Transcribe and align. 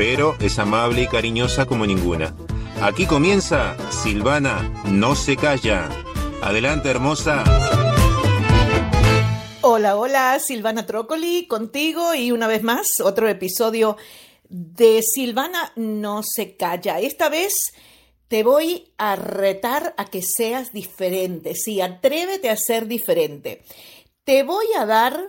pero 0.00 0.34
es 0.40 0.58
amable 0.58 1.02
y 1.02 1.06
cariñosa 1.08 1.66
como 1.66 1.84
ninguna. 1.84 2.34
Aquí 2.80 3.04
comienza 3.04 3.76
Silvana 3.90 4.82
no 4.86 5.14
se 5.14 5.36
calla. 5.36 5.90
Adelante, 6.40 6.88
hermosa. 6.88 7.44
Hola, 9.60 9.98
hola, 9.98 10.38
Silvana 10.40 10.86
Trócoli, 10.86 11.46
contigo 11.46 12.14
y 12.14 12.32
una 12.32 12.46
vez 12.46 12.62
más 12.62 12.86
otro 13.04 13.28
episodio 13.28 13.98
de 14.48 15.02
Silvana 15.02 15.70
no 15.76 16.22
se 16.24 16.56
calla. 16.56 16.98
Esta 16.98 17.28
vez 17.28 17.52
te 18.28 18.42
voy 18.42 18.94
a 18.96 19.16
retar 19.16 19.94
a 19.98 20.06
que 20.06 20.22
seas 20.22 20.72
diferente. 20.72 21.54
Sí, 21.54 21.82
atrévete 21.82 22.48
a 22.48 22.56
ser 22.56 22.86
diferente. 22.86 23.64
Te 24.24 24.44
voy 24.44 24.64
a 24.78 24.86
dar, 24.86 25.20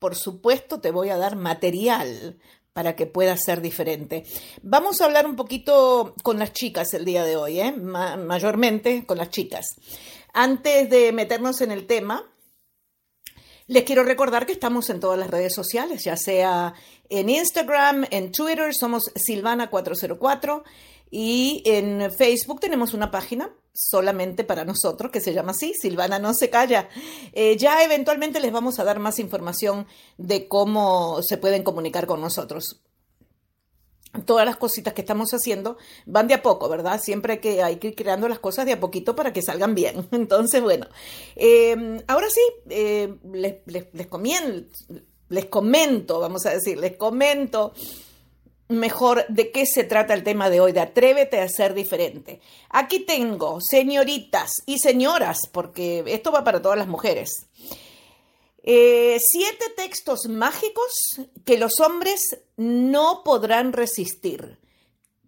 por 0.00 0.16
supuesto, 0.16 0.80
te 0.80 0.90
voy 0.90 1.10
a 1.10 1.16
dar 1.16 1.36
material 1.36 2.40
para 2.72 2.96
que 2.96 3.06
puedas 3.06 3.42
ser 3.44 3.60
diferente. 3.60 4.24
Vamos 4.62 5.00
a 5.00 5.04
hablar 5.06 5.26
un 5.26 5.36
poquito 5.36 6.14
con 6.22 6.38
las 6.38 6.52
chicas 6.52 6.94
el 6.94 7.04
día 7.04 7.24
de 7.24 7.36
hoy, 7.36 7.60
¿eh? 7.60 7.72
mayormente 7.72 9.04
con 9.06 9.18
las 9.18 9.30
chicas. 9.30 9.66
Antes 10.32 10.88
de 10.88 11.12
meternos 11.12 11.60
en 11.60 11.72
el 11.72 11.86
tema, 11.86 12.24
les 13.66 13.84
quiero 13.84 14.02
recordar 14.02 14.46
que 14.46 14.52
estamos 14.52 14.90
en 14.90 15.00
todas 15.00 15.18
las 15.18 15.30
redes 15.30 15.54
sociales, 15.54 16.04
ya 16.04 16.16
sea 16.16 16.74
en 17.08 17.28
Instagram, 17.28 18.06
en 18.10 18.32
Twitter, 18.32 18.74
somos 18.74 19.12
Silvana404 19.14 20.62
y 21.10 21.62
en 21.64 22.12
Facebook 22.12 22.60
tenemos 22.60 22.94
una 22.94 23.10
página 23.10 23.50
solamente 23.72 24.44
para 24.44 24.64
nosotros 24.64 25.10
que 25.10 25.20
se 25.20 25.32
llama 25.32 25.52
así, 25.52 25.74
Silvana 25.74 26.18
no 26.18 26.34
se 26.34 26.50
calla. 26.50 26.88
Eh, 27.32 27.56
ya 27.56 27.82
eventualmente 27.82 28.40
les 28.40 28.52
vamos 28.52 28.78
a 28.78 28.84
dar 28.84 28.98
más 28.98 29.18
información 29.18 29.86
de 30.18 30.48
cómo 30.48 31.20
se 31.22 31.36
pueden 31.36 31.62
comunicar 31.62 32.06
con 32.06 32.20
nosotros. 32.20 32.80
Todas 34.24 34.44
las 34.44 34.56
cositas 34.56 34.92
que 34.92 35.02
estamos 35.02 35.32
haciendo 35.32 35.76
van 36.04 36.26
de 36.26 36.34
a 36.34 36.42
poco, 36.42 36.68
¿verdad? 36.68 37.00
Siempre 37.00 37.40
que 37.40 37.62
hay 37.62 37.76
que 37.76 37.88
ir 37.88 37.94
creando 37.94 38.28
las 38.28 38.40
cosas 38.40 38.66
de 38.66 38.72
a 38.72 38.80
poquito 38.80 39.14
para 39.14 39.32
que 39.32 39.40
salgan 39.40 39.74
bien. 39.74 40.08
Entonces, 40.12 40.62
bueno, 40.62 40.86
eh, 41.36 42.02
ahora 42.08 42.26
sí, 42.28 42.40
eh, 42.70 43.14
les, 43.32 43.56
les, 43.66 43.86
les, 43.94 44.08
les 45.28 45.46
comento, 45.46 46.18
vamos 46.18 46.44
a 46.46 46.50
decir, 46.50 46.78
les 46.78 46.96
comento 46.96 47.72
mejor 48.70 49.26
de 49.28 49.50
qué 49.50 49.66
se 49.66 49.84
trata 49.84 50.14
el 50.14 50.22
tema 50.22 50.48
de 50.48 50.60
hoy, 50.60 50.72
de 50.72 50.80
atrévete 50.80 51.40
a 51.40 51.48
ser 51.48 51.74
diferente. 51.74 52.40
Aquí 52.70 53.00
tengo, 53.00 53.58
señoritas 53.60 54.52
y 54.64 54.78
señoras, 54.78 55.40
porque 55.52 56.04
esto 56.06 56.32
va 56.32 56.44
para 56.44 56.62
todas 56.62 56.78
las 56.78 56.88
mujeres. 56.88 57.46
Eh, 58.62 59.18
siete 59.20 59.66
textos 59.76 60.28
mágicos 60.28 60.92
que 61.44 61.58
los 61.58 61.80
hombres 61.80 62.20
no 62.56 63.22
podrán 63.24 63.72
resistir. 63.72 64.58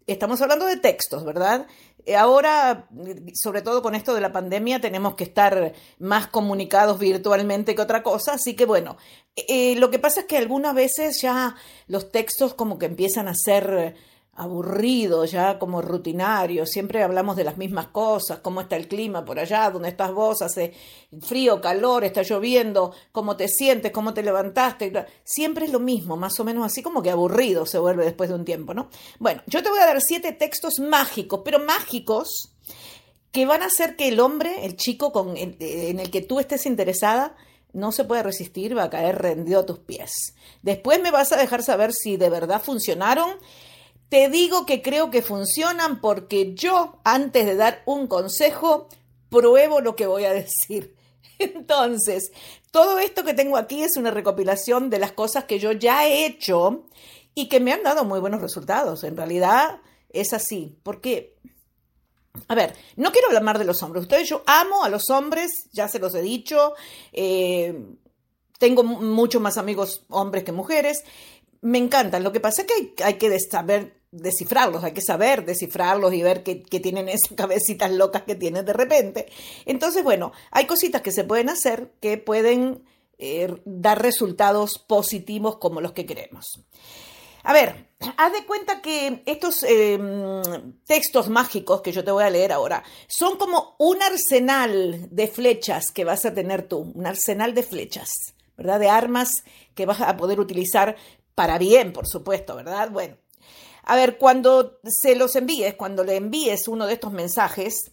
Estamos 0.07 0.41
hablando 0.43 0.67
de 0.67 0.77
textos, 0.77 1.25
¿verdad? 1.25 1.67
Eh, 2.05 2.17
ahora, 2.17 2.89
sobre 3.35 3.63
todo 3.63 3.83
con 3.83 3.95
esto 3.95 4.15
de 4.15 4.21
la 4.21 4.33
pandemia, 4.33 4.81
tenemos 4.81 5.15
que 5.15 5.25
estar 5.25 5.73
más 5.99 6.27
comunicados 6.27 6.99
virtualmente 6.99 7.75
que 7.75 7.83
otra 7.83 8.03
cosa, 8.03 8.35
así 8.35 8.55
que 8.55 8.67
bueno, 8.67 8.97
eh, 9.37 9.77
lo 9.77 9.91
que 9.91 9.99
pasa 9.99 10.21
es 10.21 10.27
que 10.27 10.37
algunas 10.37 10.75
veces 10.75 11.21
ya 11.23 11.55
los 11.87 12.11
textos 12.11 12.55
como 12.55 12.79
que 12.79 12.87
empiezan 12.87 13.29
a 13.29 13.35
ser 13.35 13.95
aburridos, 14.35 15.31
ya 15.31 15.59
como 15.59 15.83
rutinarios, 15.83 16.71
siempre 16.71 17.03
hablamos 17.03 17.37
de 17.37 17.45
las 17.45 17.59
mismas 17.59 17.89
cosas, 17.89 18.39
cómo 18.39 18.63
está 18.63 18.77
el 18.77 18.89
clima 18.89 19.25
por 19.25 19.39
allá, 19.39 19.71
dónde 19.71 19.91
estás 19.91 20.13
vos, 20.13 20.41
hace 20.41 20.73
frío, 21.21 21.61
calor, 21.61 22.03
está 22.05 22.23
lloviendo, 22.23 22.95
cómo 23.13 23.37
te 23.37 23.47
sientes, 23.47 23.93
cómo 23.93 24.15
te 24.15 24.23
levantaste, 24.23 25.07
siempre 25.23 25.67
es 25.67 25.73
lo 25.73 25.81
mismo, 25.81 26.17
más 26.17 26.41
o 26.41 26.45
menos 26.45 26.65
así 26.65 26.83
como 26.83 27.03
que 27.03 27.11
aburrido 27.11 27.67
se 27.67 27.79
vuelve 27.79 28.05
después 28.05 28.31
de 28.31 28.37
un 28.37 28.47
tiempo, 28.47 28.73
¿no? 28.73 28.89
Bueno, 29.19 29.43
yo 29.47 29.63
te 29.63 29.69
voy 29.69 29.81
a 29.81 29.87
dar 29.87 30.01
siete 30.01 30.33
textos 30.33 30.79
mágicos, 30.81 31.43
pero 31.45 31.59
mágicos 31.59 32.55
que 33.33 33.45
van 33.45 33.63
a 33.63 33.67
hacer 33.67 33.97
que 33.97 34.09
el 34.09 34.19
hombre, 34.19 34.65
el 34.65 34.77
chico 34.77 35.13
con 35.13 35.37
en 35.37 36.01
el 36.01 36.11
que 36.11 36.23
tú 36.23 36.41
estés 36.41 36.65
interesada, 36.65 37.37
no 37.75 37.93
se 37.93 38.05
puede 38.05 38.23
resistir, 38.23 38.77
va 38.77 38.85
a 38.85 38.91
caer 38.91 39.21
rendido 39.21 39.61
a 39.61 39.67
tus 39.67 39.79
pies. 39.79 40.35
Después 40.63 41.01
me 41.01 41.11
vas 41.11 41.33
a 41.33 41.37
dejar 41.37 41.63
saber 41.63 41.93
si 41.93 42.17
de 42.17 42.29
verdad 42.29 42.63
funcionaron 42.63 43.31
te 44.13 44.29
digo 44.29 44.67
que 44.67 44.83
creo 44.83 45.11
que 45.11 45.23
funcionan 45.23 46.03
porque 46.03 46.53
yo, 46.53 47.01
antes 47.03 47.47
de 47.47 47.57
dar 47.57 47.83
un 47.87 48.07
consejo, 48.07 48.89
pruebo 49.31 49.81
lo 49.81 49.97
que 49.97 50.07
voy 50.07 50.27
a 50.27 50.35
decir. 50.35 50.95
Entonces, 51.39 52.31
todo 52.71 52.99
esto 52.99 53.25
que 53.25 53.33
tengo 53.33 53.57
aquí 53.57 53.83
es 53.83 53.97
una 53.97 54.11
recopilación 54.11 54.91
de 54.91 54.99
las 54.99 55.13
cosas 55.13 55.45
que 55.45 55.59
yo 55.59 55.73
ya 55.73 56.07
he 56.07 56.27
hecho 56.27 56.85
y 57.35 57.49
que 57.49 57.59
me 57.59 57.73
han 57.73 57.85
dado 57.85 58.05
muy 58.05 58.21
buenos 58.21 58.43
resultados. 58.43 59.03
En 59.03 59.17
realidad 59.17 59.81
es 60.11 60.35
así, 60.35 60.77
porque, 60.83 61.39
a 62.49 62.55
ver, 62.55 62.75
no 62.97 63.13
quiero 63.13 63.29
hablar 63.35 63.59
de 63.59 63.65
los 63.65 63.83
hombres. 63.83 64.03
Ustedes, 64.03 64.29
yo 64.29 64.43
amo 64.45 64.85
a 64.85 64.91
los 64.91 65.09
hombres, 65.09 65.71
ya 65.73 65.89
se 65.89 65.99
los 65.99 66.15
he 66.15 66.21
dicho. 66.21 66.75
Eh, 67.15 67.83
tengo 68.59 68.85
muchos 68.85 69.41
más 69.41 69.57
amigos 69.57 70.05
hombres 70.11 70.45
que 70.45 70.53
mujeres. 70.53 71.03
Me 71.63 71.79
encantan. 71.79 72.23
Lo 72.23 72.31
que 72.31 72.41
pasa 72.41 72.61
es 72.61 72.69
que 72.69 72.75
hay, 72.75 72.95
hay 73.05 73.15
que 73.15 73.41
saber 73.41 74.02
descifrarlos, 74.13 74.85
hay 74.85 74.93
que 74.93 75.01
saber 75.01 75.45
descifrarlos 75.45 76.13
y 76.13 76.23
ver 76.23 76.43
que, 76.45 76.55
tienen 76.55 77.09
esas 77.09 77.33
cabecitas 77.37 77.91
locas 77.91 78.23
que 78.23 78.37
tienen 78.37 78.65
de 78.65 78.73
repente. 78.73 79.27
Entonces, 79.67 80.05
bueno, 80.05 80.33
hay 80.51 80.67
cositas 80.67 81.03
que 81.03 81.11
se 81.11 81.25
pueden 81.25 81.49
hacer 81.49 81.93
que 82.01 82.19
pueden 82.19 82.85
eh, 83.19 83.53
dar 83.65 84.01
resultados 84.01 84.79
positivos 84.79 85.57
como 85.57 85.81
los 85.81 85.93
que 85.93 86.07
queremos. 86.07 86.63
A 87.45 87.53
ver, 87.53 87.89
haz 88.19 88.33
de 88.33 88.47
cuenta 88.47 88.81
que 88.81 89.23
estos 89.27 89.65
em, 89.65 90.75
textos 90.87 91.29
mágicos 91.29 91.81
que 91.83 91.91
yo 91.91 92.05
te 92.05 92.13
voy 92.13 92.23
a 92.23 92.31
leer 92.31 92.53
ahora 92.53 92.85
son 93.09 93.37
como 93.37 93.75
un 93.79 94.01
arsenal 94.01 95.09
de 95.11 95.27
flechas 95.27 95.91
que 95.93 96.05
vas 96.05 96.25
a 96.25 96.33
tener 96.33 96.69
tú, 96.69 96.93
un 96.95 97.05
arsenal 97.05 97.53
de 97.53 97.65
flechas, 97.65 98.11
¿verdad? 98.57 98.79
De 98.79 98.89
armas 98.89 99.31
que 99.75 99.87
vas 99.87 100.01
a 100.01 100.17
poder 100.17 100.39
utilizar 100.39 100.97
para 101.35 101.59
bien, 101.59 101.93
por 101.93 102.07
supuesto, 102.07 102.55
¿verdad? 102.55 102.91
Bueno, 102.91 103.17
a 103.85 103.97
ver, 103.97 104.19
cuando 104.19 104.79
se 104.85 105.17
los 105.17 105.35
envíes, 105.37 105.75
cuando 105.75 106.05
le 106.05 106.17
envíes 106.17 106.69
uno 106.69 106.87
de 106.87 106.95
estos 106.95 107.13
mensajes, 107.13 107.93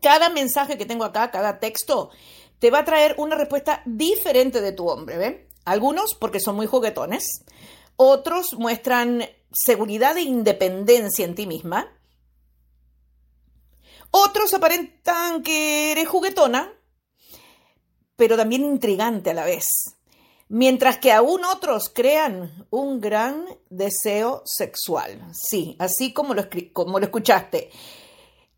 cada 0.00 0.30
mensaje 0.30 0.78
que 0.78 0.86
tengo 0.86 1.04
acá, 1.04 1.30
cada 1.30 1.58
texto, 1.58 2.10
te 2.58 2.70
va 2.70 2.80
a 2.80 2.84
traer 2.84 3.16
una 3.18 3.36
respuesta 3.36 3.82
diferente 3.84 4.60
de 4.60 4.72
tu 4.72 4.88
hombre, 4.88 5.18
¿ven? 5.18 5.48
Algunos 5.64 6.14
porque 6.14 6.40
son 6.40 6.56
muy 6.56 6.66
juguetones, 6.66 7.44
otros 7.96 8.54
muestran 8.54 9.24
seguridad 9.52 10.16
e 10.16 10.22
independencia 10.22 11.24
en 11.24 11.34
ti 11.34 11.46
misma, 11.46 11.92
otros 14.12 14.54
aparentan 14.54 15.42
que 15.42 15.92
eres 15.92 16.08
juguetona, 16.08 16.72
pero 18.14 18.36
también 18.36 18.64
intrigante 18.64 19.30
a 19.30 19.34
la 19.34 19.44
vez 19.44 19.64
mientras 20.48 20.98
que 20.98 21.12
aún 21.12 21.44
otros 21.44 21.90
crean 21.92 22.66
un 22.70 23.00
gran 23.00 23.46
deseo 23.70 24.42
sexual. 24.44 25.20
Sí, 25.32 25.76
así 25.78 26.12
como 26.12 26.34
lo, 26.34 26.44
como 26.72 26.98
lo 26.98 27.06
escuchaste. 27.06 27.70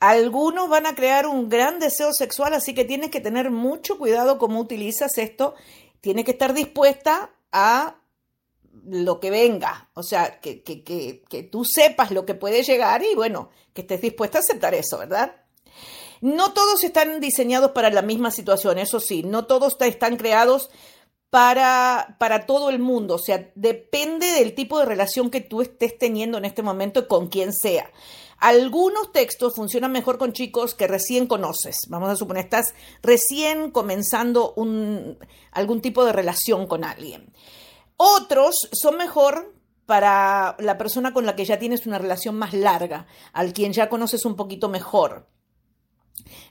Algunos 0.00 0.68
van 0.68 0.86
a 0.86 0.94
crear 0.94 1.26
un 1.26 1.48
gran 1.48 1.80
deseo 1.80 2.12
sexual, 2.12 2.54
así 2.54 2.74
que 2.74 2.84
tienes 2.84 3.10
que 3.10 3.20
tener 3.20 3.50
mucho 3.50 3.98
cuidado 3.98 4.38
cómo 4.38 4.60
utilizas 4.60 5.18
esto. 5.18 5.54
Tienes 6.00 6.24
que 6.24 6.32
estar 6.32 6.54
dispuesta 6.54 7.32
a 7.50 7.96
lo 8.84 9.20
que 9.20 9.30
venga, 9.30 9.90
o 9.94 10.02
sea, 10.02 10.40
que, 10.40 10.62
que, 10.62 10.82
que, 10.82 11.22
que 11.28 11.42
tú 11.42 11.64
sepas 11.64 12.10
lo 12.10 12.24
que 12.24 12.34
puede 12.34 12.62
llegar 12.62 13.02
y 13.02 13.14
bueno, 13.14 13.50
que 13.74 13.82
estés 13.82 14.00
dispuesta 14.00 14.38
a 14.38 14.40
aceptar 14.40 14.72
eso, 14.74 14.98
¿verdad? 14.98 15.34
No 16.20 16.52
todos 16.52 16.82
están 16.84 17.20
diseñados 17.20 17.72
para 17.72 17.90
la 17.90 18.02
misma 18.02 18.30
situación, 18.30 18.78
eso 18.78 19.00
sí, 19.00 19.24
no 19.24 19.46
todos 19.46 19.76
están 19.80 20.16
creados 20.16 20.70
para, 21.30 22.16
para 22.18 22.46
todo 22.46 22.70
el 22.70 22.78
mundo. 22.78 23.16
O 23.16 23.18
sea, 23.18 23.50
depende 23.54 24.26
del 24.32 24.54
tipo 24.54 24.78
de 24.78 24.86
relación 24.86 25.30
que 25.30 25.40
tú 25.40 25.62
estés 25.62 25.98
teniendo 25.98 26.38
en 26.38 26.44
este 26.44 26.62
momento 26.62 27.08
con 27.08 27.28
quien 27.28 27.52
sea. 27.52 27.90
Algunos 28.38 29.10
textos 29.12 29.56
funcionan 29.56 29.90
mejor 29.90 30.16
con 30.16 30.32
chicos 30.32 30.74
que 30.74 30.86
recién 30.86 31.26
conoces. 31.26 31.76
Vamos 31.88 32.08
a 32.08 32.16
suponer, 32.16 32.44
estás 32.44 32.72
recién 33.02 33.72
comenzando 33.72 34.52
un, 34.54 35.18
algún 35.50 35.80
tipo 35.80 36.04
de 36.04 36.12
relación 36.12 36.66
con 36.66 36.84
alguien. 36.84 37.32
Otros 37.96 38.54
son 38.72 38.96
mejor 38.96 39.54
para 39.86 40.54
la 40.60 40.78
persona 40.78 41.12
con 41.12 41.26
la 41.26 41.34
que 41.34 41.44
ya 41.44 41.58
tienes 41.58 41.86
una 41.86 41.98
relación 41.98 42.36
más 42.36 42.52
larga, 42.52 43.06
al 43.32 43.52
quien 43.52 43.72
ya 43.72 43.88
conoces 43.88 44.24
un 44.24 44.36
poquito 44.36 44.68
mejor. 44.68 45.26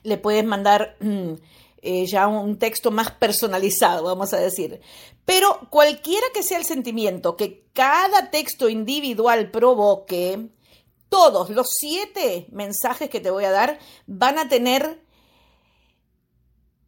Le 0.02 0.18
puedes 0.18 0.44
mandar 0.44 0.96
mm, 1.00 1.34
eh, 1.88 2.04
ya 2.04 2.28
un 2.28 2.58
texto 2.58 2.90
más 2.90 3.12
personalizado, 3.12 4.04
vamos 4.04 4.34
a 4.34 4.38
decir. 4.38 4.78
Pero 5.24 5.58
cualquiera 5.70 6.26
que 6.34 6.42
sea 6.42 6.58
el 6.58 6.66
sentimiento 6.66 7.34
que 7.34 7.64
cada 7.72 8.30
texto 8.30 8.68
individual 8.68 9.50
provoque, 9.50 10.50
todos 11.08 11.48
los 11.48 11.68
siete 11.70 12.46
mensajes 12.50 13.08
que 13.08 13.20
te 13.20 13.30
voy 13.30 13.44
a 13.44 13.50
dar 13.52 13.78
van 14.06 14.38
a 14.38 14.50
tener 14.50 15.00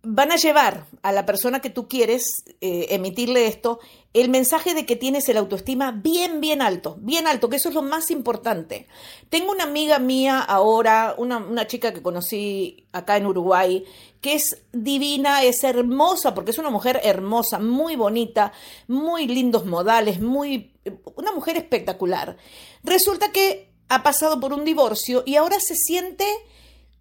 van 0.03 0.33
a 0.33 0.37
llevar 0.37 0.87
a 1.03 1.13
la 1.13 1.27
persona 1.27 1.61
que 1.61 1.69
tú 1.69 1.87
quieres 1.87 2.25
eh, 2.61 2.87
emitirle 2.91 3.47
esto 3.47 3.81
el 4.13 4.29
mensaje 4.29 4.75
de 4.75 4.87
que 4.87 4.97
tienes 4.97 5.29
el 5.29 5.37
autoestima 5.37 5.93
bien, 5.93 6.41
bien 6.41 6.63
alto, 6.63 6.97
bien 7.01 7.27
alto, 7.27 7.49
que 7.49 7.57
eso 7.57 7.69
es 7.69 7.75
lo 7.75 7.83
más 7.83 8.11
importante. 8.11 8.89
Tengo 9.29 9.53
una 9.53 9.65
amiga 9.65 9.99
mía 9.99 10.41
ahora, 10.41 11.15
una, 11.17 11.37
una 11.39 11.67
chica 11.67 11.93
que 11.93 12.03
conocí 12.03 12.87
acá 12.93 13.19
en 13.19 13.27
Uruguay, 13.27 13.85
que 14.21 14.35
es 14.35 14.63
divina, 14.73 15.45
es 15.45 15.63
hermosa, 15.63 16.35
porque 16.35 16.51
es 16.51 16.59
una 16.59 16.71
mujer 16.71 17.01
hermosa, 17.05 17.61
muy 17.61 17.95
bonita, 17.95 18.53
muy 18.89 19.29
lindos 19.29 19.65
modales, 19.65 20.21
muy, 20.21 20.73
una 21.15 21.33
mujer 21.33 21.57
espectacular. 21.57 22.37
Resulta 22.83 23.31
que 23.31 23.71
ha 23.89 24.03
pasado 24.03 24.41
por 24.41 24.53
un 24.53 24.65
divorcio 24.65 25.23
y 25.25 25.37
ahora 25.37 25.59
se 25.61 25.77
siente 25.77 26.27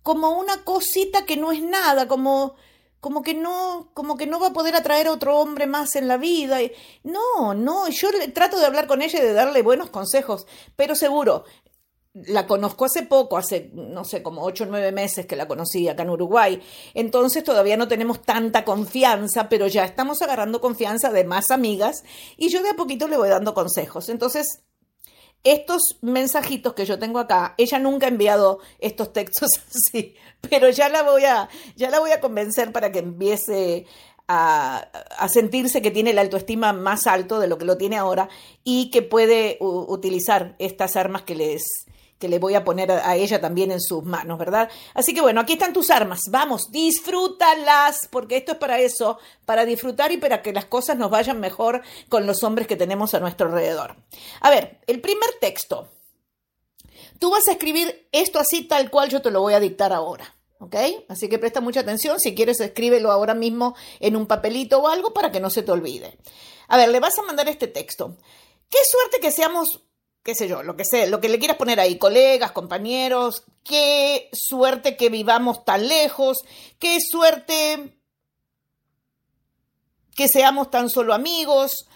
como 0.04 0.32
una 0.32 0.64
cosita 0.64 1.26
que 1.26 1.38
no 1.38 1.52
es 1.52 1.64
nada, 1.64 2.08
como 2.08 2.56
como 3.00 3.22
que 3.22 3.34
no, 3.34 3.92
como 3.94 4.18
que 4.18 4.28
no 4.28 4.40
va 4.40 4.48
a 4.48 4.54
poder 4.54 4.76
atraer 4.76 5.08
a 5.08 5.14
otro 5.14 5.38
hombre 5.38 5.68
más 5.68 5.96
en 5.96 6.08
la 6.08 6.18
vida. 6.18 6.58
No, 7.04 7.54
no, 7.54 7.90
yo 7.90 8.10
trato 8.34 8.60
de 8.60 8.66
hablar 8.66 8.88
con 8.88 9.02
ella 9.02 9.20
y 9.20 9.22
de 9.22 9.34
darle 9.34 9.62
buenos 9.62 9.90
consejos, 9.90 10.48
pero 10.76 10.96
seguro, 10.96 11.46
la 12.14 12.48
conozco 12.48 12.86
hace 12.86 13.04
poco, 13.04 13.38
hace, 13.38 13.70
no 13.74 14.04
sé, 14.04 14.24
como 14.24 14.44
ocho 14.44 14.64
o 14.64 14.68
nueve 14.68 14.92
meses 14.92 15.26
que 15.26 15.36
la 15.36 15.48
conocí 15.48 15.88
acá 15.88 16.04
en 16.04 16.10
Uruguay. 16.10 16.62
Entonces 16.94 17.44
todavía 17.44 17.78
no 17.78 17.88
tenemos 17.88 18.22
tanta 18.22 18.66
confianza, 18.66 19.48
pero 19.48 19.68
ya 19.68 19.86
estamos 19.86 20.22
agarrando 20.22 20.62
confianza 20.62 21.12
de 21.12 21.24
más 21.24 21.52
amigas 21.52 22.04
y 22.36 22.50
yo 22.50 22.64
de 22.64 22.70
a 22.70 22.76
poquito 22.76 23.08
le 23.08 23.18
voy 23.18 23.30
dando 23.30 23.54
consejos. 23.54 24.10
Entonces, 24.10 24.64
estos 25.44 25.82
mensajitos 26.02 26.74
que 26.74 26.86
yo 26.86 27.00
tengo 27.00 27.20
acá, 27.20 27.56
ella 27.58 27.80
nunca 27.80 28.06
ha 28.06 28.10
enviado 28.10 28.60
estos 28.80 29.14
textos 29.14 29.50
así, 29.70 30.16
pero 30.50 30.70
ya 30.70 30.90
la 30.90 31.04
voy 31.04 31.26
a, 31.26 31.50
ya 31.76 31.90
la 31.90 32.00
voy 32.00 32.12
a 32.12 32.22
convencer 32.22 32.72
para 32.72 32.92
que 32.92 33.00
empiece 33.00 33.86
a, 34.28 34.88
sentirse 35.28 35.82
que 35.82 35.92
tiene 35.92 36.14
la 36.14 36.22
autoestima 36.22 36.72
más 36.72 37.08
alto 37.08 37.40
de 37.40 37.48
lo 37.48 37.58
que 37.58 37.66
lo 37.66 37.78
tiene 37.78 37.98
ahora 37.98 38.30
y 38.64 38.92
que 38.92 39.02
puede 39.02 39.58
utilizar 39.60 40.56
estas 40.60 40.96
armas 40.96 41.24
que 41.24 41.36
les, 41.36 41.64
que 42.20 42.28
le 42.28 42.38
voy 42.38 42.54
a 42.54 42.66
poner 42.66 42.92
a, 42.92 43.16
ella 43.16 43.40
también 43.40 43.72
en 43.72 43.80
sus 43.80 44.04
manos, 44.04 44.38
¿verdad? 44.38 44.70
Así 44.94 45.14
que 45.14 45.22
bueno, 45.22 45.42
aquí 45.42 45.54
están 45.54 45.74
tus 45.74 45.90
armas, 45.90 46.24
vamos, 46.30 46.70
disfrútalas, 46.70 48.10
porque 48.12 48.38
esto 48.38 48.52
es 48.52 48.58
para 48.58 48.80
eso, 48.80 49.18
para 49.46 49.66
disfrutar 49.66 50.12
y 50.12 50.18
para 50.18 50.42
que 50.42 50.52
las 50.52 50.66
cosas 50.66 50.98
nos 50.98 51.10
vayan 51.10 51.40
mejor 51.40 51.82
con 52.10 52.28
los 52.28 52.44
hombres 52.44 52.68
que 52.68 52.76
tenemos 52.76 53.14
a 53.14 53.20
nuestro 53.20 53.48
alrededor. 53.48 53.96
A 54.42 54.50
ver, 54.50 54.82
el 54.86 55.00
primer 55.00 55.30
texto. 55.40 55.88
Tú 57.20 57.32
vas 57.32 57.48
a 57.48 57.54
escribir 57.54 58.08
esto 58.12 58.40
así 58.40 58.64
tal 58.64 58.90
cual 58.90 59.10
yo 59.10 59.22
te 59.22 59.32
lo 59.32 59.42
voy 59.42 59.54
a 59.54 59.60
dictar 59.60 59.94
ahora. 59.94 60.36
¿Ok? 60.62 60.76
Así 61.08 61.30
que 61.30 61.40
presta 61.40 61.62
mucha 61.62 61.80
atención. 61.80 62.20
Si 62.20 62.36
quieres, 62.36 62.60
escríbelo 62.60 63.12
ahora 63.12 63.34
mismo 63.34 63.76
en 64.02 64.18
un 64.18 64.26
papelito 64.26 64.80
o 64.80 64.90
algo 64.90 65.14
para 65.14 65.32
que 65.32 65.40
no 65.40 65.50
se 65.50 65.64
te 65.64 65.72
olvide. 65.72 66.18
A 66.68 66.76
ver, 66.76 66.90
le 66.90 67.00
vas 67.00 67.18
a 67.18 67.24
mandar 67.24 67.48
este 67.48 67.68
texto. 67.68 68.18
Qué 68.70 68.80
suerte 68.86 69.20
que 69.22 69.32
seamos 69.32 69.82
qué 70.24 70.36
sé 70.36 70.48
yo, 70.48 70.64
lo 70.64 70.76
que 70.76 70.86
sé, 70.86 71.08
lo 71.08 71.20
que 71.20 71.30
le 71.30 71.40
quieras 71.40 71.58
poner 71.58 71.80
ahí, 71.80 71.98
colegas, 71.98 72.52
compañeros, 72.52 73.44
qué 73.64 74.30
suerte 74.34 74.98
que 74.98 75.10
vivamos 75.10 75.64
tan 75.66 75.88
lejos, 75.88 76.40
qué 76.78 76.98
suerte 77.00 77.96
que 80.16 80.28
seamos 80.28 80.70
tan 80.70 80.90
solo 80.90 81.14
amigos, 81.14 81.88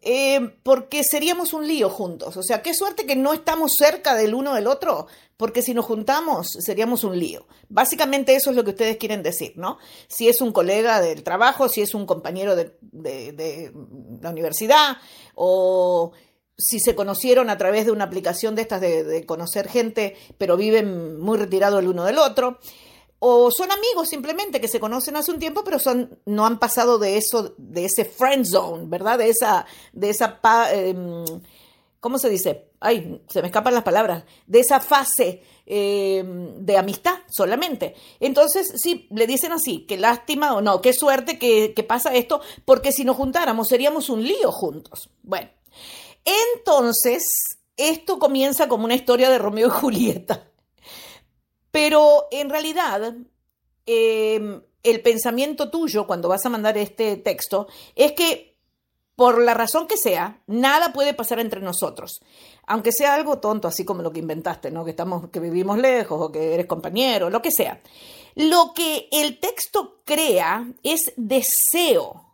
eh, 0.00 0.54
porque 0.62 1.02
seríamos 1.04 1.52
un 1.52 1.66
lío 1.66 1.90
juntos. 1.90 2.36
O 2.36 2.42
sea, 2.42 2.62
qué 2.62 2.74
suerte 2.74 3.06
que 3.06 3.16
no 3.16 3.32
estamos 3.32 3.72
cerca 3.76 4.14
del 4.14 4.34
uno 4.34 4.54
del 4.54 4.66
otro, 4.66 5.06
porque 5.36 5.62
si 5.62 5.74
nos 5.74 5.84
juntamos 5.84 6.48
seríamos 6.60 7.04
un 7.04 7.18
lío. 7.18 7.46
Básicamente 7.68 8.34
eso 8.34 8.50
es 8.50 8.56
lo 8.56 8.64
que 8.64 8.70
ustedes 8.70 8.96
quieren 8.96 9.22
decir, 9.22 9.52
¿no? 9.56 9.78
Si 10.08 10.28
es 10.28 10.40
un 10.40 10.52
colega 10.52 11.00
del 11.00 11.22
trabajo, 11.22 11.68
si 11.68 11.80
es 11.80 11.94
un 11.94 12.06
compañero 12.06 12.56
de, 12.56 12.76
de 12.80 13.72
la 14.20 14.30
universidad, 14.30 14.96
o 15.34 16.12
si 16.58 16.80
se 16.80 16.96
conocieron 16.96 17.50
a 17.50 17.56
través 17.56 17.86
de 17.86 17.92
una 17.92 18.04
aplicación 18.04 18.56
de 18.56 18.62
estas 18.62 18.80
de, 18.80 19.24
conocer 19.26 19.68
gente, 19.68 20.16
pero 20.38 20.56
viven 20.56 21.20
muy 21.20 21.38
retirados 21.38 21.80
el 21.80 21.88
uno 21.88 22.04
del 22.04 22.18
otro, 22.18 22.58
o 23.20 23.50
son 23.50 23.70
amigos 23.70 24.08
simplemente 24.08 24.60
que 24.60 24.68
se 24.68 24.80
conocen 24.80 25.16
hace 25.16 25.30
un 25.30 25.38
tiempo, 25.38 25.62
pero 25.64 25.78
son 25.78 26.18
no 26.26 26.46
han 26.46 26.58
pasado 26.58 26.98
de 26.98 27.16
eso, 27.16 27.54
de 27.56 27.84
ese 27.84 28.04
friend 28.04 28.44
zone, 28.44 28.86
¿verdad? 28.86 29.18
De 29.18 29.28
esa, 29.28 29.66
de 29.92 30.10
esa, 30.10 30.40
em, 30.72 31.24
¿cómo 32.00 32.18
se 32.18 32.28
dice? 32.28 32.70
Ay, 32.80 33.22
se 33.28 33.40
me 33.40 33.48
escapan 33.48 33.74
las 33.74 33.82
palabras, 33.84 34.24
de 34.46 34.60
esa 34.60 34.80
fase 34.80 35.42
em, 35.66 36.64
de 36.64 36.76
amistad 36.76 37.18
solamente. 37.28 37.94
Entonces, 38.18 38.72
sí, 38.76 39.06
le 39.10 39.28
dicen 39.28 39.52
así, 39.52 39.84
qué 39.86 39.96
lástima 39.96 40.54
o 40.54 40.60
no, 40.60 40.80
qué 40.80 40.92
suerte 40.92 41.38
que 41.38 41.84
pasa 41.86 42.14
esto, 42.14 42.40
porque 42.64 42.90
si 42.90 43.04
nos 43.04 43.16
juntáramos 43.16 43.68
seríamos 43.68 44.08
un 44.08 44.24
lío 44.24 44.50
juntos. 44.50 45.08
Bueno. 45.22 45.50
Entonces, 46.24 47.24
esto 47.76 48.18
comienza 48.18 48.68
como 48.68 48.84
una 48.84 48.94
historia 48.94 49.30
de 49.30 49.38
Romeo 49.38 49.68
y 49.68 49.70
Julieta. 49.80 50.50
Pero 51.70 52.26
en 52.30 52.50
realidad, 52.50 53.14
em, 53.86 54.62
el 54.82 55.02
pensamiento 55.02 55.70
tuyo 55.70 56.06
cuando 56.06 56.28
vas 56.28 56.44
a 56.44 56.50
mandar 56.50 56.76
este 56.76 57.16
texto 57.16 57.68
es 57.94 58.12
que, 58.12 58.58
por 59.14 59.42
la 59.42 59.54
razón 59.54 59.86
que 59.86 59.96
sea, 59.96 60.42
nada 60.46 60.92
puede 60.92 61.14
pasar 61.14 61.40
entre 61.40 61.60
nosotros. 61.60 62.20
Aunque 62.66 62.92
sea 62.92 63.14
algo 63.14 63.38
tonto, 63.38 63.68
así 63.68 63.84
como 63.84 64.02
lo 64.02 64.12
que 64.12 64.20
inventaste, 64.20 64.70
¿no? 64.70 64.84
Que 64.84 64.90
estamos, 64.90 65.30
que 65.30 65.40
vivimos 65.40 65.78
lejos, 65.78 66.20
o 66.20 66.32
que 66.32 66.54
eres 66.54 66.66
compañero, 66.66 67.30
lo 67.30 67.42
que 67.42 67.50
sea. 67.50 67.80
Lo 68.34 68.72
que 68.74 69.08
el 69.10 69.40
texto 69.40 70.00
crea 70.04 70.68
es 70.82 71.12
deseo 71.16 72.27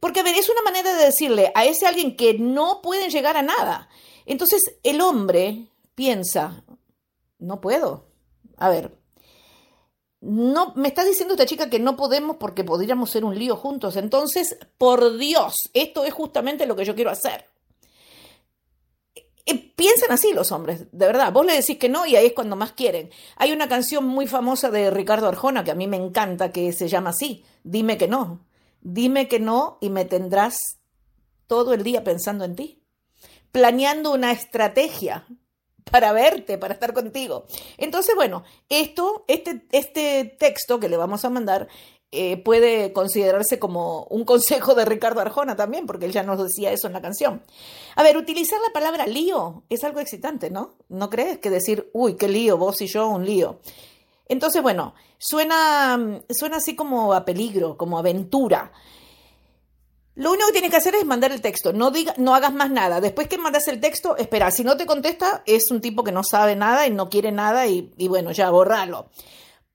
porque, 0.00 0.20
a 0.20 0.22
ver, 0.22 0.34
es 0.36 0.48
una 0.48 0.62
manera 0.62 0.94
de 0.94 1.04
decirle 1.06 1.52
a 1.54 1.64
ese 1.64 1.86
alguien 1.86 2.16
que 2.16 2.34
no 2.38 2.80
pueden 2.82 3.10
llegar 3.10 3.36
a 3.36 3.42
nada. 3.42 3.88
Entonces, 4.26 4.62
el 4.82 5.00
hombre 5.00 5.68
piensa, 5.94 6.64
no 7.38 7.60
puedo. 7.60 8.06
A 8.56 8.68
ver, 8.68 8.98
no, 10.20 10.72
me 10.74 10.88
está 10.88 11.04
diciendo 11.04 11.34
esta 11.34 11.46
chica 11.46 11.70
que 11.70 11.78
no 11.78 11.96
podemos 11.96 12.36
porque 12.36 12.64
podríamos 12.64 13.10
ser 13.10 13.24
un 13.24 13.38
lío 13.38 13.56
juntos. 13.56 13.96
Entonces, 13.96 14.58
por 14.76 15.16
Dios, 15.16 15.54
esto 15.74 16.04
es 16.04 16.12
justamente 16.12 16.66
lo 16.66 16.76
que 16.76 16.84
yo 16.84 16.94
quiero 16.94 17.10
hacer. 17.10 17.46
Eh, 19.46 19.72
piensan 19.76 20.10
así 20.10 20.32
los 20.32 20.52
hombres, 20.52 20.86
de 20.90 21.06
verdad. 21.06 21.32
Vos 21.32 21.46
le 21.46 21.54
decís 21.54 21.78
que 21.78 21.88
no 21.88 22.04
y 22.04 22.16
ahí 22.16 22.26
es 22.26 22.32
cuando 22.32 22.56
más 22.56 22.72
quieren. 22.72 23.10
Hay 23.36 23.52
una 23.52 23.68
canción 23.68 24.04
muy 24.04 24.26
famosa 24.26 24.70
de 24.70 24.90
Ricardo 24.90 25.28
Arjona 25.28 25.64
que 25.64 25.70
a 25.70 25.76
mí 25.76 25.86
me 25.86 25.96
encanta 25.96 26.52
que 26.52 26.72
se 26.72 26.88
llama 26.88 27.10
así, 27.10 27.44
Dime 27.62 27.96
que 27.96 28.08
no. 28.08 28.47
Dime 28.80 29.28
que 29.28 29.40
no 29.40 29.78
y 29.80 29.90
me 29.90 30.04
tendrás 30.04 30.58
todo 31.46 31.74
el 31.74 31.82
día 31.82 32.04
pensando 32.04 32.44
en 32.44 32.56
ti, 32.56 32.82
planeando 33.52 34.12
una 34.12 34.32
estrategia 34.32 35.26
para 35.90 36.12
verte, 36.12 36.58
para 36.58 36.74
estar 36.74 36.92
contigo. 36.92 37.46
Entonces, 37.76 38.14
bueno, 38.14 38.44
esto, 38.68 39.24
este, 39.28 39.66
este 39.72 40.24
texto 40.38 40.78
que 40.78 40.88
le 40.88 40.96
vamos 40.96 41.24
a 41.24 41.30
mandar 41.30 41.68
eh, 42.10 42.38
puede 42.38 42.94
considerarse 42.94 43.58
como 43.58 44.04
un 44.04 44.24
consejo 44.24 44.74
de 44.74 44.86
Ricardo 44.86 45.20
Arjona 45.20 45.56
también, 45.56 45.86
porque 45.86 46.06
él 46.06 46.12
ya 46.12 46.22
nos 46.22 46.42
decía 46.42 46.72
eso 46.72 46.86
en 46.86 46.94
la 46.94 47.02
canción. 47.02 47.42
A 47.96 48.02
ver, 48.02 48.16
utilizar 48.16 48.58
la 48.66 48.72
palabra 48.72 49.06
lío 49.06 49.64
es 49.68 49.84
algo 49.84 50.00
excitante, 50.00 50.50
¿no? 50.50 50.76
¿No 50.88 51.10
crees 51.10 51.38
que 51.38 51.50
decir, 51.50 51.90
uy, 51.92 52.16
qué 52.16 52.28
lío, 52.28 52.56
vos 52.56 52.80
y 52.80 52.86
yo, 52.86 53.08
un 53.08 53.26
lío? 53.26 53.60
Entonces, 54.28 54.62
bueno, 54.62 54.94
suena, 55.18 56.20
suena 56.28 56.58
así 56.58 56.76
como 56.76 57.14
a 57.14 57.24
peligro, 57.24 57.76
como 57.76 57.98
aventura. 57.98 58.72
Lo 60.18 60.32
único 60.32 60.46
que 60.48 60.54
tienes 60.54 60.70
que 60.70 60.76
hacer 60.76 60.96
es 60.96 61.06
mandar 61.06 61.30
el 61.30 61.40
texto, 61.40 61.72
no, 61.72 61.92
diga, 61.92 62.12
no 62.16 62.34
hagas 62.34 62.52
más 62.52 62.70
nada. 62.70 63.00
Después 63.00 63.28
que 63.28 63.38
mandas 63.38 63.68
el 63.68 63.80
texto, 63.80 64.16
espera, 64.16 64.50
si 64.50 64.64
no 64.64 64.76
te 64.76 64.84
contesta, 64.84 65.44
es 65.46 65.70
un 65.70 65.80
tipo 65.80 66.02
que 66.02 66.10
no 66.10 66.24
sabe 66.24 66.56
nada 66.56 66.88
y 66.88 66.90
no 66.90 67.08
quiere 67.08 67.30
nada 67.30 67.68
y, 67.68 67.92
bueno, 68.08 68.32
ya 68.32 68.50
borralo. 68.50 69.10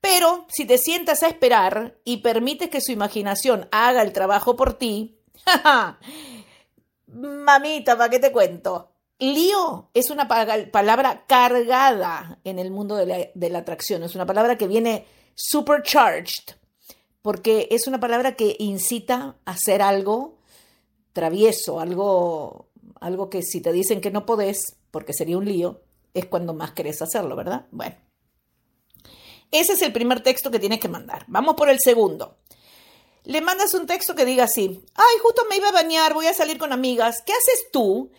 Pero 0.02 0.44
si 0.48 0.66
te 0.66 0.76
sientas 0.76 1.22
a 1.22 1.28
esperar 1.28 1.98
y 2.04 2.18
permites 2.18 2.68
que 2.68 2.82
su 2.82 2.92
imaginación 2.92 3.68
haga 3.72 4.02
el 4.02 4.12
trabajo 4.12 4.54
por 4.54 4.74
ti, 4.74 5.18
mamita, 7.06 7.96
¿para 7.96 8.10
qué 8.10 8.18
te 8.18 8.30
cuento? 8.30 8.93
Lío 9.18 9.90
es 9.94 10.10
una 10.10 10.26
palabra 10.26 11.24
cargada 11.26 12.40
en 12.44 12.58
el 12.58 12.70
mundo 12.70 12.96
de 12.96 13.30
la, 13.34 13.58
atracción, 13.58 14.02
es 14.02 14.14
una 14.14 14.26
palabra 14.26 14.58
que 14.58 14.66
viene 14.66 15.06
supercharged, 15.34 16.54
porque 17.22 17.68
es 17.70 17.86
una 17.86 18.00
palabra 18.00 18.34
que 18.34 18.56
incita 18.58 19.36
a 19.44 19.52
hacer 19.52 19.82
algo 19.82 20.38
travieso, 21.12 21.78
algo, 21.78 22.70
algo 23.00 23.30
que 23.30 23.42
si 23.42 23.60
te 23.60 23.72
dicen 23.72 24.00
que 24.00 24.10
no 24.10 24.26
podés, 24.26 24.76
porque 24.90 25.12
sería 25.12 25.38
un 25.38 25.44
lío, 25.44 25.82
es 26.12 26.26
cuando 26.26 26.52
más 26.52 26.72
querés 26.72 27.00
hacerlo, 27.00 27.36
¿verdad? 27.36 27.66
Bueno. 27.70 27.96
Ese 29.52 29.74
es 29.74 29.82
el 29.82 29.92
primer 29.92 30.22
texto 30.24 30.50
que 30.50 30.58
tienes 30.58 30.80
que 30.80 30.88
mandar. 30.88 31.24
Vamos 31.28 31.54
por 31.54 31.68
el 31.68 31.78
segundo. 31.78 32.38
Le 33.22 33.40
mandas 33.40 33.72
un 33.74 33.86
texto 33.86 34.16
que 34.16 34.24
diga 34.24 34.44
así, 34.44 34.82
ay, 34.94 35.16
justo 35.22 35.42
me 35.48 35.56
iba 35.56 35.68
a 35.68 35.72
bañar, 35.72 36.12
voy 36.12 36.26
a 36.26 36.34
salir 36.34 36.58
con 36.58 36.72
amigas. 36.72 37.22
¿Qué 37.24 37.32
haces 37.32 37.70
tú? 37.72 38.10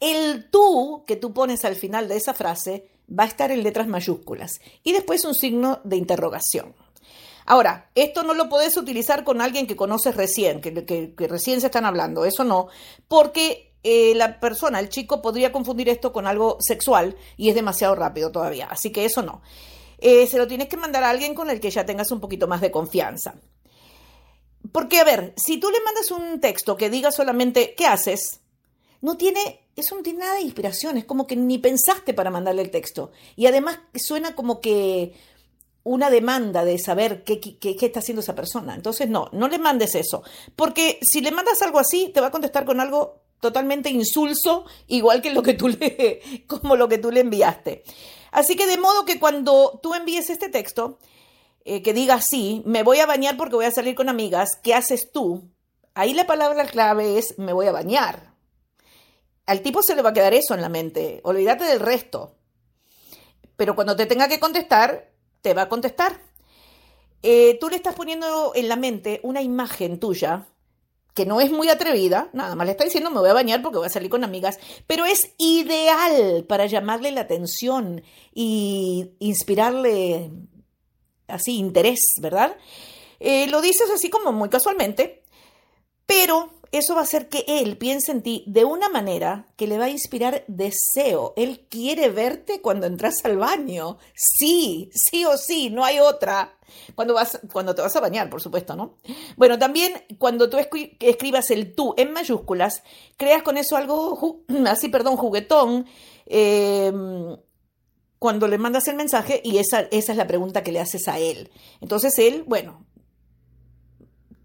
El 0.00 0.48
tú 0.50 1.04
que 1.06 1.16
tú 1.16 1.32
pones 1.32 1.64
al 1.64 1.76
final 1.76 2.08
de 2.08 2.16
esa 2.16 2.34
frase 2.34 2.88
va 3.08 3.24
a 3.24 3.28
estar 3.28 3.50
en 3.50 3.62
letras 3.62 3.86
mayúsculas 3.86 4.60
y 4.82 4.92
después 4.92 5.24
un 5.24 5.34
signo 5.34 5.80
de 5.84 5.96
interrogación. 5.96 6.74
Ahora, 7.46 7.90
esto 7.94 8.22
no 8.22 8.32
lo 8.32 8.48
podés 8.48 8.76
utilizar 8.76 9.24
con 9.24 9.40
alguien 9.40 9.66
que 9.66 9.76
conoces 9.76 10.16
recién, 10.16 10.60
que, 10.60 11.14
recién 11.28 11.60
se 11.60 11.66
están 11.66 11.84
hablando, 11.84 12.24
eso 12.24 12.44
no, 12.44 12.68
porque 13.08 13.72
eh, 13.82 14.14
la 14.14 14.38
persona, 14.38 14.78
el 14.78 14.88
chico, 14.88 15.20
podría 15.20 15.50
confundir 15.50 15.88
esto 15.88 16.12
con 16.12 16.26
algo 16.26 16.58
sexual 16.60 17.16
y 17.36 17.48
es 17.48 17.54
demasiado 17.54 17.94
rápido 17.94 18.30
todavía, 18.30 18.66
así 18.70 18.90
que 18.92 19.04
eso 19.04 19.22
no. 19.22 19.42
Eh, 19.98 20.26
se 20.26 20.38
lo 20.38 20.46
tienes 20.46 20.68
que 20.68 20.76
mandar 20.76 21.02
a 21.02 21.10
alguien 21.10 21.34
con 21.34 21.50
el 21.50 21.60
que 21.60 21.70
ya 21.70 21.84
tengas 21.84 22.10
un 22.10 22.20
poquito 22.20 22.46
más 22.46 22.60
de 22.60 22.70
confianza. 22.70 23.34
Porque, 24.72 25.00
a 25.00 25.04
ver, 25.04 25.34
si 25.36 25.58
tú 25.58 25.70
le 25.70 25.80
mandas 25.80 26.10
un 26.10 26.40
texto 26.40 26.76
que 26.76 26.88
diga 26.88 27.10
solamente 27.10 27.74
¿qué 27.76 27.86
haces? 27.86 28.40
No 29.00 29.16
tiene, 29.16 29.60
eso 29.76 29.94
no 29.94 30.02
tiene 30.02 30.20
nada 30.20 30.34
de 30.34 30.42
inspiración, 30.42 30.98
es 30.98 31.04
como 31.04 31.26
que 31.26 31.36
ni 31.36 31.58
pensaste 31.58 32.14
para 32.14 32.30
mandarle 32.30 32.62
el 32.62 32.70
texto. 32.70 33.12
Y 33.36 33.46
además 33.46 33.78
suena 33.94 34.34
como 34.34 34.60
que 34.60 35.14
una 35.82 36.10
demanda 36.10 36.64
de 36.64 36.78
saber 36.78 37.24
qué, 37.24 37.40
qué, 37.40 37.76
está 37.80 38.00
haciendo 38.00 38.20
esa 38.20 38.34
persona. 38.34 38.74
Entonces, 38.74 39.08
no, 39.08 39.28
no 39.32 39.48
le 39.48 39.58
mandes 39.58 39.94
eso. 39.94 40.22
Porque 40.54 40.98
si 41.02 41.20
le 41.20 41.30
mandas 41.30 41.62
algo 41.62 41.78
así, 41.78 42.10
te 42.12 42.20
va 42.20 42.28
a 42.28 42.30
contestar 42.30 42.64
con 42.64 42.80
algo 42.80 43.20
totalmente 43.40 43.90
insulso, 43.90 44.66
igual 44.86 45.22
que 45.22 45.32
lo 45.32 45.42
que 45.42 45.54
tú 45.54 45.68
le, 45.80 46.20
como 46.46 46.76
lo 46.76 46.88
que 46.88 46.98
tú 46.98 47.10
le 47.10 47.20
enviaste. 47.20 47.82
Así 48.30 48.54
que 48.56 48.66
de 48.66 48.76
modo 48.76 49.04
que 49.04 49.18
cuando 49.18 49.80
tú 49.82 49.94
envíes 49.94 50.30
este 50.30 50.48
texto, 50.48 50.98
eh, 51.64 51.82
que 51.82 51.94
diga 51.94 52.14
así, 52.14 52.62
me 52.66 52.82
voy 52.82 53.00
a 53.00 53.06
bañar 53.06 53.36
porque 53.36 53.56
voy 53.56 53.64
a 53.64 53.70
salir 53.70 53.94
con 53.94 54.08
amigas, 54.08 54.50
¿qué 54.62 54.74
haces 54.74 55.10
tú? 55.10 55.44
Ahí 55.94 56.14
la 56.14 56.26
palabra 56.26 56.66
clave 56.66 57.18
es 57.18 57.38
me 57.38 57.52
voy 57.52 57.66
a 57.66 57.72
bañar. 57.72 58.29
Al 59.50 59.62
tipo 59.62 59.82
se 59.82 59.96
le 59.96 60.02
va 60.02 60.10
a 60.10 60.12
quedar 60.12 60.32
eso 60.32 60.54
en 60.54 60.62
la 60.62 60.68
mente, 60.68 61.20
olvídate 61.24 61.64
del 61.64 61.80
resto. 61.80 62.36
Pero 63.56 63.74
cuando 63.74 63.96
te 63.96 64.06
tenga 64.06 64.28
que 64.28 64.38
contestar, 64.38 65.10
te 65.42 65.54
va 65.54 65.62
a 65.62 65.68
contestar. 65.68 66.20
Eh, 67.20 67.58
tú 67.60 67.68
le 67.68 67.74
estás 67.74 67.96
poniendo 67.96 68.52
en 68.54 68.68
la 68.68 68.76
mente 68.76 69.18
una 69.24 69.42
imagen 69.42 69.98
tuya 69.98 70.46
que 71.14 71.26
no 71.26 71.40
es 71.40 71.50
muy 71.50 71.68
atrevida, 71.68 72.30
nada 72.32 72.54
más 72.54 72.64
le 72.64 72.70
está 72.70 72.84
diciendo 72.84 73.10
me 73.10 73.18
voy 73.18 73.28
a 73.28 73.32
bañar 73.32 73.60
porque 73.60 73.78
voy 73.78 73.88
a 73.88 73.90
salir 73.90 74.08
con 74.08 74.22
amigas, 74.22 74.60
pero 74.86 75.04
es 75.04 75.32
ideal 75.36 76.44
para 76.48 76.66
llamarle 76.66 77.10
la 77.10 77.22
atención 77.22 78.04
y 78.32 79.16
inspirarle 79.18 80.30
así 81.26 81.56
interés, 81.56 82.04
¿verdad? 82.20 82.56
Eh, 83.18 83.48
lo 83.48 83.60
dices 83.60 83.90
así 83.90 84.10
como 84.10 84.30
muy 84.30 84.48
casualmente, 84.48 85.24
pero 86.06 86.59
eso 86.72 86.94
va 86.94 87.00
a 87.00 87.04
hacer 87.04 87.28
que 87.28 87.44
él 87.48 87.76
piense 87.76 88.12
en 88.12 88.22
ti 88.22 88.44
de 88.46 88.64
una 88.64 88.88
manera 88.88 89.48
que 89.56 89.66
le 89.66 89.76
va 89.76 89.86
a 89.86 89.90
inspirar 89.90 90.44
deseo. 90.46 91.34
Él 91.36 91.66
quiere 91.68 92.10
verte 92.10 92.60
cuando 92.60 92.86
entras 92.86 93.24
al 93.24 93.38
baño. 93.38 93.98
Sí, 94.14 94.90
sí 94.94 95.24
o 95.24 95.36
sí, 95.36 95.70
no 95.70 95.84
hay 95.84 95.98
otra. 95.98 96.56
Cuando, 96.94 97.14
vas, 97.14 97.40
cuando 97.52 97.74
te 97.74 97.82
vas 97.82 97.96
a 97.96 98.00
bañar, 98.00 98.30
por 98.30 98.40
supuesto, 98.40 98.76
¿no? 98.76 98.98
Bueno, 99.36 99.58
también 99.58 99.94
cuando 100.18 100.48
tú 100.48 100.58
escribas 100.58 101.50
el 101.50 101.74
tú 101.74 101.94
en 101.96 102.12
mayúsculas, 102.12 102.84
creas 103.16 103.42
con 103.42 103.56
eso 103.56 103.76
algo 103.76 104.44
así, 104.66 104.88
perdón, 104.88 105.16
juguetón. 105.16 105.86
Em, 106.26 107.36
cuando 108.20 108.46
le 108.46 108.58
mandas 108.58 108.86
el 108.86 108.94
mensaje 108.94 109.40
y 109.42 109.58
esa, 109.58 109.80
esa 109.90 110.12
es 110.12 110.18
la 110.18 110.28
pregunta 110.28 110.62
que 110.62 110.70
le 110.70 110.78
haces 110.78 111.08
a 111.08 111.18
él. 111.18 111.50
Entonces 111.80 112.16
él, 112.20 112.44
bueno, 112.46 112.86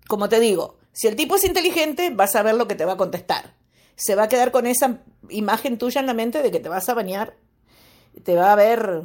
como 0.07 0.27
te 0.27 0.39
digo, 0.39 0.77
si 0.95 1.07
el 1.07 1.17
tipo 1.17 1.35
es 1.35 1.43
inteligente, 1.43 2.09
vas 2.09 2.37
a 2.37 2.41
ver 2.41 2.55
lo 2.55 2.69
que 2.69 2.75
te 2.75 2.85
va 2.85 2.93
a 2.93 2.97
contestar. 2.97 3.53
Se 3.97 4.15
va 4.15 4.23
a 4.23 4.29
quedar 4.29 4.51
con 4.51 4.65
esa 4.65 5.01
imagen 5.29 5.77
tuya 5.77 5.99
en 5.99 6.07
la 6.07 6.13
mente 6.13 6.41
de 6.41 6.51
que 6.51 6.61
te 6.61 6.69
vas 6.69 6.87
a 6.87 6.93
bañar, 6.93 7.35
te 8.23 8.35
va 8.35 8.53
a 8.53 8.55
ver 8.55 9.03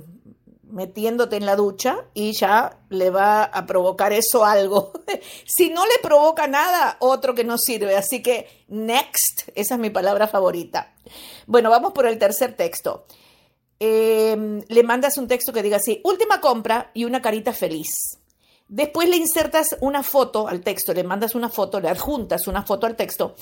metiéndote 0.62 1.34
en 1.34 1.46
la 1.46 1.56
ducha 1.56 2.04
y 2.14 2.30
ya 2.30 2.78
le 2.90 3.10
va 3.10 3.42
a 3.42 3.66
provocar 3.66 4.12
eso 4.12 4.44
algo. 4.44 4.92
si 5.44 5.70
no 5.70 5.84
le 5.84 5.98
provoca 6.00 6.46
nada, 6.46 6.96
otro 7.00 7.34
que 7.34 7.42
no 7.42 7.58
sirve. 7.58 7.96
Así 7.96 8.22
que, 8.22 8.46
next, 8.68 9.48
esa 9.56 9.74
es 9.74 9.80
mi 9.80 9.90
palabra 9.90 10.28
favorita. 10.28 10.94
Bueno, 11.48 11.70
vamos 11.70 11.92
por 11.92 12.06
el 12.06 12.18
tercer 12.18 12.54
texto. 12.54 13.04
Em, 13.80 14.62
le 14.68 14.82
mandas 14.84 15.18
un 15.18 15.26
texto 15.26 15.52
que 15.52 15.64
diga 15.64 15.78
así, 15.78 16.00
última 16.04 16.40
compra 16.40 16.92
y 16.94 17.04
una 17.04 17.20
carita 17.20 17.52
feliz. 17.52 18.19
Después 18.72 19.08
le 19.08 19.16
insertas 19.16 19.76
una 19.80 20.04
foto 20.04 20.46
al 20.46 20.60
texto, 20.60 20.94
le 20.94 21.02
mandas 21.02 21.34
una 21.34 21.48
foto, 21.48 21.80
le 21.80 21.88
adjuntas 21.88 22.46
una 22.46 22.62
foto 22.62 22.86
al 22.86 22.94
texto 22.94 23.34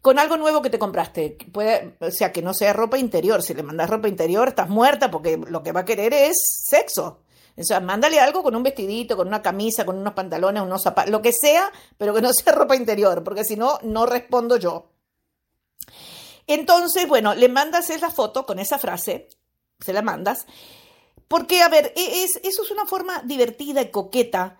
con 0.00 0.20
algo 0.20 0.36
nuevo 0.36 0.62
que 0.62 0.70
te 0.70 0.78
compraste. 0.78 1.36
Puede, 1.52 1.96
o 1.98 2.12
sea, 2.12 2.30
que 2.30 2.42
no 2.42 2.54
sea 2.54 2.72
ropa 2.72 2.96
interior. 2.96 3.42
Si 3.42 3.54
le 3.54 3.64
mandas 3.64 3.90
ropa 3.90 4.06
interior, 4.06 4.46
estás 4.46 4.68
muerta 4.68 5.10
porque 5.10 5.36
lo 5.36 5.64
que 5.64 5.72
va 5.72 5.80
a 5.80 5.84
querer 5.84 6.14
es 6.14 6.36
sexo. 6.64 7.22
O 7.56 7.64
sea, 7.64 7.80
mándale 7.80 8.20
algo 8.20 8.44
con 8.44 8.54
un 8.54 8.62
vestidito, 8.62 9.16
con 9.16 9.26
una 9.26 9.42
camisa, 9.42 9.84
con 9.84 9.98
unos 9.98 10.14
pantalones, 10.14 10.62
unos 10.62 10.80
zapatos, 10.80 11.10
lo 11.10 11.20
que 11.22 11.32
sea, 11.32 11.72
pero 11.96 12.14
que 12.14 12.22
no 12.22 12.32
sea 12.32 12.52
ropa 12.52 12.76
interior, 12.76 13.24
porque 13.24 13.42
si 13.42 13.56
no, 13.56 13.80
no 13.82 14.06
respondo 14.06 14.58
yo. 14.58 14.92
Entonces, 16.46 17.08
bueno, 17.08 17.34
le 17.34 17.48
mandas 17.48 17.90
esa 17.90 18.10
foto 18.10 18.46
con 18.46 18.60
esa 18.60 18.78
frase, 18.78 19.28
se 19.80 19.92
la 19.92 20.02
mandas, 20.02 20.46
porque, 21.26 21.60
a 21.62 21.68
ver, 21.68 21.92
e, 21.96 22.22
es, 22.22 22.36
eso 22.44 22.62
es 22.62 22.70
una 22.70 22.86
forma 22.86 23.22
divertida 23.24 23.82
y 23.82 23.90
coqueta 23.90 24.56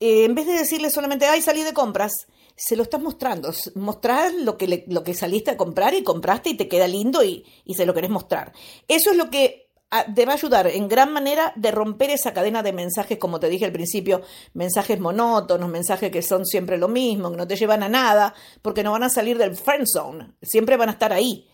eh, 0.00 0.24
en 0.24 0.34
vez 0.34 0.46
de 0.46 0.52
decirle 0.52 0.90
solamente, 0.90 1.26
ay, 1.26 1.42
salí 1.42 1.62
de 1.62 1.72
compras, 1.72 2.12
se 2.56 2.76
lo 2.76 2.82
estás 2.82 3.00
mostrando. 3.00 3.52
Mostrar 3.74 4.32
lo 4.34 4.58
que, 4.58 4.84
lo 4.88 5.02
que 5.04 5.14
saliste 5.14 5.50
a 5.50 5.56
comprar 5.56 5.94
y 5.94 6.02
compraste 6.02 6.50
y 6.50 6.56
te 6.56 6.68
queda 6.68 6.86
lindo 6.86 7.24
y, 7.24 7.44
y 7.64 7.74
se 7.74 7.86
lo 7.86 7.94
querés 7.94 8.10
mostrar. 8.10 8.52
Eso 8.86 9.10
es 9.10 9.16
lo 9.16 9.30
que 9.30 9.70
ah, 9.90 10.06
te 10.12 10.26
va 10.26 10.32
a 10.32 10.36
ayudar 10.36 10.66
en 10.66 10.88
gran 10.88 11.12
manera 11.12 11.52
de 11.56 11.70
romper 11.70 12.10
esa 12.10 12.32
cadena 12.32 12.62
de 12.62 12.72
mensajes, 12.72 13.18
como 13.18 13.40
te 13.40 13.48
dije 13.48 13.64
al 13.64 13.72
principio, 13.72 14.22
mensajes 14.54 14.98
monótonos, 14.98 15.68
mensajes 15.68 16.10
que 16.10 16.22
son 16.22 16.44
siempre 16.44 16.78
lo 16.78 16.88
mismo, 16.88 17.30
que 17.30 17.36
no 17.36 17.46
te 17.46 17.56
llevan 17.56 17.82
a 17.82 17.88
nada, 17.88 18.34
porque 18.62 18.82
no 18.82 18.92
van 18.92 19.04
a 19.04 19.10
salir 19.10 19.38
del 19.38 19.56
friend 19.56 19.86
zone, 19.86 20.32
siempre 20.42 20.76
van 20.76 20.88
a 20.88 20.92
estar 20.92 21.12
ahí. 21.12 21.48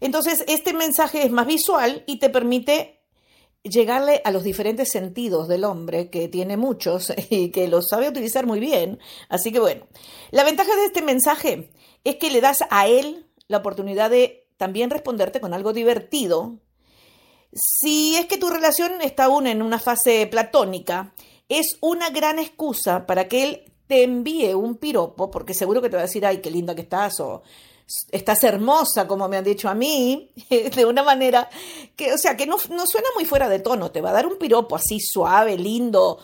Entonces, 0.00 0.44
este 0.48 0.72
mensaje 0.72 1.24
es 1.24 1.30
más 1.30 1.46
visual 1.46 2.02
y 2.06 2.18
te 2.18 2.28
permite 2.28 3.01
llegarle 3.62 4.20
a 4.24 4.30
los 4.30 4.42
diferentes 4.42 4.90
sentidos 4.90 5.48
del 5.48 5.64
hombre, 5.64 6.10
que 6.10 6.28
tiene 6.28 6.56
muchos 6.56 7.12
y 7.30 7.50
que 7.50 7.68
los 7.68 7.88
sabe 7.88 8.08
utilizar 8.08 8.46
muy 8.46 8.60
bien. 8.60 8.98
Así 9.28 9.52
que 9.52 9.60
bueno, 9.60 9.86
la 10.30 10.44
ventaja 10.44 10.74
de 10.76 10.86
este 10.86 11.02
mensaje 11.02 11.70
es 12.04 12.16
que 12.16 12.30
le 12.30 12.40
das 12.40 12.58
a 12.70 12.86
él 12.86 13.26
la 13.48 13.58
oportunidad 13.58 14.10
de 14.10 14.46
también 14.56 14.90
responderte 14.90 15.40
con 15.40 15.54
algo 15.54 15.72
divertido. 15.72 16.58
Si 17.52 18.16
es 18.16 18.26
que 18.26 18.38
tu 18.38 18.48
relación 18.48 19.02
está 19.02 19.24
aún 19.24 19.46
en 19.46 19.60
una 19.60 19.78
fase 19.78 20.26
platónica, 20.26 21.12
es 21.48 21.76
una 21.80 22.10
gran 22.10 22.38
excusa 22.38 23.06
para 23.06 23.28
que 23.28 23.42
él 23.44 23.72
te 23.86 24.04
envíe 24.04 24.54
un 24.54 24.76
piropo, 24.76 25.30
porque 25.30 25.52
seguro 25.52 25.82
que 25.82 25.90
te 25.90 25.96
va 25.96 26.02
a 26.02 26.06
decir, 26.06 26.24
ay, 26.24 26.38
qué 26.38 26.50
linda 26.50 26.74
que 26.74 26.82
estás, 26.82 27.20
o 27.20 27.42
estás 28.10 28.44
hermosa, 28.44 29.06
como 29.06 29.28
me 29.28 29.36
han 29.36 29.44
dicho 29.44 29.68
a 29.68 29.74
mí, 29.74 30.30
de 30.74 30.84
una 30.84 31.02
manera 31.02 31.48
que, 31.96 32.12
o 32.12 32.18
sea, 32.18 32.36
que 32.36 32.46
no, 32.46 32.56
no, 32.70 32.86
suena 32.86 33.08
muy 33.14 33.24
fuera 33.24 33.48
de 33.48 33.60
tono, 33.60 33.90
te 33.90 34.00
va 34.00 34.10
a 34.10 34.14
dar 34.14 34.26
un 34.26 34.38
piropo 34.38 34.76
así 34.76 34.98
suave, 35.00 35.56
lindo, 35.56 36.18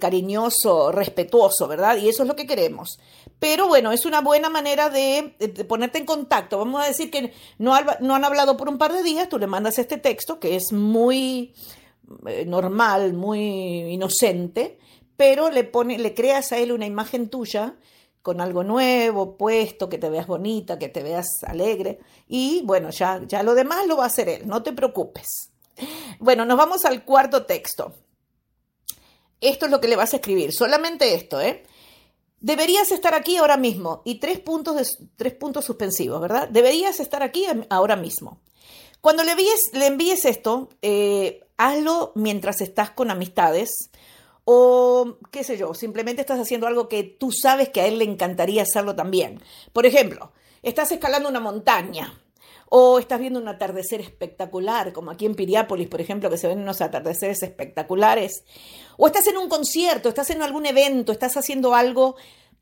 cariñoso, 0.00 0.90
respetuoso, 0.90 1.68
¿verdad? 1.68 1.96
Y 1.98 2.08
eso 2.08 2.24
es 2.24 2.28
lo 2.28 2.34
que 2.34 2.46
queremos. 2.46 2.98
Pero 3.38 3.68
bueno, 3.68 3.92
es 3.92 4.04
una 4.06 4.20
buena 4.20 4.48
manera 4.48 4.88
de, 4.88 5.34
ponerte 5.68 5.98
en 5.98 6.06
contacto. 6.06 6.58
Vamos 6.58 6.82
a 6.82 6.88
decir 6.88 7.10
que 7.10 7.32
no, 7.58 7.74
no, 8.00 8.14
han 8.14 8.24
hablado 8.24 8.56
por 8.56 8.68
un 8.68 8.78
par 8.78 8.92
de 8.92 9.02
días, 9.02 9.28
tú 9.28 9.38
le 9.38 9.46
mandas 9.46 9.78
este 9.78 9.98
texto 9.98 10.40
que 10.40 10.56
es 10.56 10.72
muy 10.72 11.54
eh, 12.26 12.44
normal, 12.46 13.12
muy 13.12 13.92
inocente, 13.92 14.78
pero 15.16 15.50
le, 15.50 15.64
pone, 15.64 15.98
le 15.98 16.14
creas 16.14 16.52
a 16.52 16.58
él 16.58 16.72
una 16.72 16.86
imagen 16.86 17.28
tuya 17.28 17.76
con 18.26 18.40
algo 18.40 18.64
nuevo, 18.64 19.36
puesto, 19.36 19.88
que 19.88 19.98
te 19.98 20.10
veas 20.10 20.26
bonita, 20.26 20.80
que 20.80 20.88
te 20.88 21.04
veas 21.04 21.28
alegre. 21.46 22.00
Y 22.26 22.62
bueno, 22.64 22.90
ya, 22.90 23.22
ya 23.24 23.44
lo 23.44 23.54
demás 23.54 23.86
lo 23.86 23.96
va 23.96 24.02
a 24.02 24.08
hacer 24.08 24.28
él, 24.28 24.48
no 24.48 24.64
te 24.64 24.72
preocupes. 24.72 25.52
Bueno, 26.18 26.44
nos 26.44 26.58
vamos 26.58 26.84
al 26.86 27.04
cuarto 27.04 27.46
texto. 27.46 27.94
Esto 29.40 29.66
es 29.66 29.70
lo 29.70 29.80
que 29.80 29.86
le 29.86 29.94
vas 29.94 30.12
a 30.12 30.16
escribir, 30.16 30.52
solamente 30.52 31.14
esto, 31.14 31.40
¿eh? 31.40 31.62
Deberías 32.40 32.90
estar 32.90 33.14
aquí 33.14 33.36
ahora 33.36 33.56
mismo. 33.56 34.02
Y 34.04 34.16
tres 34.18 34.40
puntos, 34.40 34.74
de, 34.74 34.84
tres 35.14 35.34
puntos 35.34 35.64
suspensivos, 35.64 36.20
¿verdad? 36.20 36.48
Deberías 36.48 36.98
estar 36.98 37.22
aquí 37.22 37.46
ahora 37.70 37.94
mismo. 37.94 38.40
Cuando 39.00 39.22
le 39.22 39.30
envíes, 39.30 39.60
le 39.72 39.86
envíes 39.86 40.24
esto, 40.24 40.68
eh, 40.82 41.44
hazlo 41.58 42.10
mientras 42.16 42.60
estás 42.60 42.90
con 42.90 43.12
amistades 43.12 43.70
o 44.48 45.18
qué 45.32 45.42
sé 45.42 45.58
yo, 45.58 45.74
simplemente 45.74 46.20
estás 46.20 46.38
haciendo 46.38 46.68
algo 46.68 46.88
que 46.88 47.02
tú 47.02 47.32
sabes 47.32 47.68
que 47.70 47.80
a 47.80 47.86
él 47.86 47.98
le 47.98 48.04
encantaría 48.04 48.62
hacerlo 48.62 48.94
también. 48.94 49.42
Por 49.72 49.86
ejemplo, 49.86 50.30
estás 50.62 50.92
escalando 50.92 51.28
una 51.28 51.40
montaña 51.40 52.22
o 52.68 53.00
estás 53.00 53.18
viendo 53.18 53.40
un 53.40 53.48
atardecer 53.48 54.00
espectacular, 54.00 54.92
como 54.92 55.10
aquí 55.10 55.26
en 55.26 55.34
Piriápolis, 55.34 55.88
por 55.88 56.00
ejemplo, 56.00 56.30
que 56.30 56.38
se 56.38 56.46
ven 56.46 56.60
unos 56.60 56.80
atardeceres 56.80 57.42
espectaculares, 57.42 58.44
o 58.96 59.08
estás 59.08 59.26
en 59.26 59.36
un 59.36 59.48
concierto, 59.48 60.08
estás 60.08 60.30
en 60.30 60.40
algún 60.42 60.64
evento, 60.64 61.10
estás 61.10 61.36
haciendo 61.36 61.74
algo, 61.74 62.14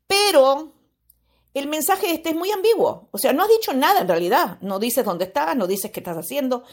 pero 0.07 0.73
el 1.55 1.67
mensaje 1.67 2.11
este 2.11 2.29
es 2.29 2.35
muy 2.35 2.51
ambiguo, 2.51 3.07
o 3.11 3.17
sea, 3.17 3.33
no 3.33 3.43
has 3.43 3.49
dicho 3.49 3.73
nada 3.73 4.01
en 4.01 4.07
realidad, 4.07 4.57
no 4.61 4.77
dices 4.77 5.05
dónde 5.05 5.25
estás, 5.25 5.55
no 5.55 5.67
dices 5.67 5.89
qué 5.89 6.01
estás 6.01 6.17
haciendo, 6.17 6.63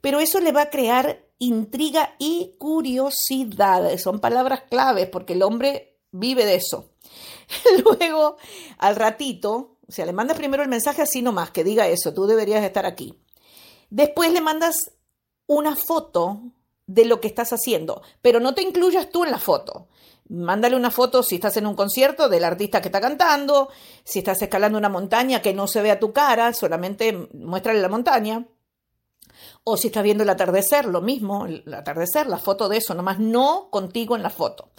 pero 0.00 0.20
eso 0.20 0.40
le 0.40 0.52
va 0.52 0.62
a 0.62 0.70
crear 0.70 1.26
intriga 1.38 2.14
y 2.18 2.54
curiosidad, 2.58 3.98
son 3.98 4.20
palabras 4.20 4.62
claves 4.70 5.08
porque 5.08 5.32
el 5.32 5.42
hombre 5.42 5.98
vive 6.12 6.46
de 6.46 6.54
eso. 6.54 6.90
Luego, 7.84 8.36
al 8.78 8.96
ratito, 8.96 9.78
o 9.86 9.92
sea, 9.92 10.06
le 10.06 10.12
mandas 10.12 10.36
primero 10.36 10.62
el 10.62 10.68
mensaje 10.68 11.02
así 11.02 11.22
nomás, 11.22 11.50
que 11.50 11.64
diga 11.64 11.88
eso, 11.88 12.14
tú 12.14 12.26
deberías 12.26 12.64
estar 12.64 12.86
aquí. 12.86 13.18
Después 13.90 14.32
le 14.32 14.40
mandas 14.40 14.76
una 15.46 15.74
foto 15.74 16.40
de 16.86 17.04
lo 17.04 17.20
que 17.20 17.26
estás 17.28 17.52
haciendo, 17.52 18.02
pero 18.22 18.38
no 18.38 18.54
te 18.54 18.62
incluyas 18.62 19.10
tú 19.10 19.24
en 19.24 19.32
la 19.32 19.38
foto. 19.38 19.88
Mándale 20.30 20.76
una 20.76 20.90
foto 20.90 21.22
si 21.22 21.34
estás 21.34 21.56
en 21.56 21.66
un 21.66 21.74
concierto 21.74 22.28
del 22.28 22.44
artista 22.44 22.80
que 22.80 22.88
está 22.88 23.00
cantando, 23.00 23.68
si 24.04 24.20
estás 24.20 24.40
escalando 24.40 24.78
una 24.78 24.88
montaña 24.88 25.42
que 25.42 25.52
no 25.52 25.66
se 25.66 25.82
vea 25.82 25.98
tu 25.98 26.12
cara, 26.12 26.54
solamente 26.54 27.28
muéstrale 27.34 27.80
la 27.80 27.88
montaña. 27.88 28.46
O 29.64 29.76
si 29.76 29.88
estás 29.88 30.04
viendo 30.04 30.22
el 30.22 30.30
atardecer, 30.30 30.84
lo 30.86 31.00
mismo, 31.00 31.46
el 31.46 31.74
atardecer, 31.74 32.28
la 32.28 32.38
foto 32.38 32.68
de 32.68 32.76
eso, 32.76 32.94
nomás 32.94 33.18
no 33.18 33.68
contigo 33.70 34.14
en 34.14 34.22
la 34.22 34.30
foto. 34.30 34.70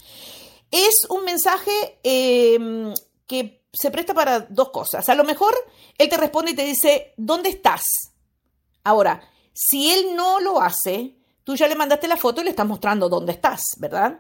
Es 0.72 1.06
un 1.10 1.26
mensaje 1.26 2.00
eh, 2.04 2.94
que 3.28 3.66
se 3.74 3.92
presta 3.92 4.14
para 4.14 4.42
dos 4.42 4.70
cosas. 4.70 5.08
A 5.10 5.16
lo 5.16 5.24
mejor 5.24 5.54
él 5.98 6.10
te 6.10 6.18
responde 6.18 6.52
y 6.52 6.56
te 6.56 6.66
dice, 6.66 7.14
¿dónde 7.18 7.50
estás? 7.50 7.84
Ahora, 8.84 9.22
si 9.54 9.92
él 9.92 10.16
no 10.16 10.40
lo 10.40 10.62
hace, 10.62 11.18
tú 11.44 11.56
ya 11.56 11.68
le 11.68 11.76
mandaste 11.76 12.08
la 12.08 12.18
foto 12.18 12.42
y 12.42 12.46
le 12.46 12.52
estás 12.52 12.66
mostrando 12.66 13.10
dónde 13.10 13.34
estás, 13.34 13.62
¿verdad? 13.78 14.20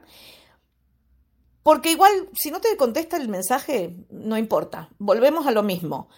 Porque 1.63 1.91
igual, 1.91 2.29
si 2.33 2.51
no 2.51 2.59
te 2.59 2.75
contesta 2.77 3.17
el 3.17 3.29
mensaje, 3.29 3.95
no 4.09 4.37
importa. 4.37 4.89
Volvemos 4.97 5.45
a 5.45 5.51
lo 5.51 5.63
mismo. 5.63 6.09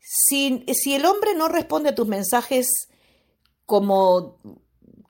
Si, 0.00 0.64
si 0.74 0.94
el 0.94 1.06
hombre 1.06 1.34
no 1.34 1.48
responde 1.48 1.90
a 1.90 1.94
tus 1.94 2.06
mensajes 2.06 2.88
como, 3.64 4.38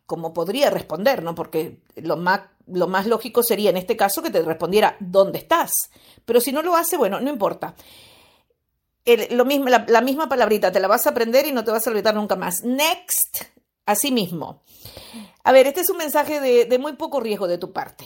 como 0.07 0.33
podría 0.33 0.71
responder, 0.71 1.23
¿no? 1.23 1.35
Porque 1.35 1.81
lo 1.97 2.17
más 2.17 2.43
lo 2.73 2.87
más 2.87 3.07
lógico 3.07 3.43
sería 3.43 3.71
en 3.71 3.77
este 3.77 3.97
caso 3.97 4.23
que 4.23 4.31
te 4.31 4.43
respondiera 4.43 4.97
¿dónde 5.01 5.39
estás? 5.39 5.71
Pero 6.25 6.41
si 6.41 6.53
no 6.53 6.63
lo 6.63 6.77
hace, 6.77 6.97
bueno, 6.97 7.21
no 7.21 7.31
importa. 7.31 7.75
lo 9.31 9.45
mismo, 9.45 9.69
la, 9.69 10.01
misma 10.01 10.29
palabrita, 10.29 10.71
te 10.71 10.81
la 10.81 10.89
vas 10.89 11.07
a 11.07 11.11
aprender 11.11 11.47
y 11.47 11.53
no 11.53 11.65
te 11.65 11.71
vas 11.71 11.87
a 11.87 11.91
olvidar 11.91 12.15
nunca 12.15 12.37
más. 12.37 12.63
Next, 12.63 13.45
así 13.87 14.13
mismo. 14.13 14.63
A 15.43 15.53
ver, 15.53 15.67
este 15.67 15.81
es 15.81 15.91
un 15.91 15.97
mensaje 15.97 16.41
de, 16.41 16.67
de 16.67 16.79
muy 16.79 16.93
poco 16.95 17.21
riesgo 17.21 17.49
de 17.49 17.59
tu 17.59 17.73
parte, 17.73 18.05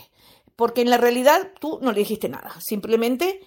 porque 0.56 0.82
en 0.82 0.90
la 0.90 0.96
realidad 0.96 1.52
tú 1.61 1.78
no 1.82 1.92
le 1.92 2.00
dijiste 2.00 2.28
nada, 2.28 2.54
simplemente 2.61 3.40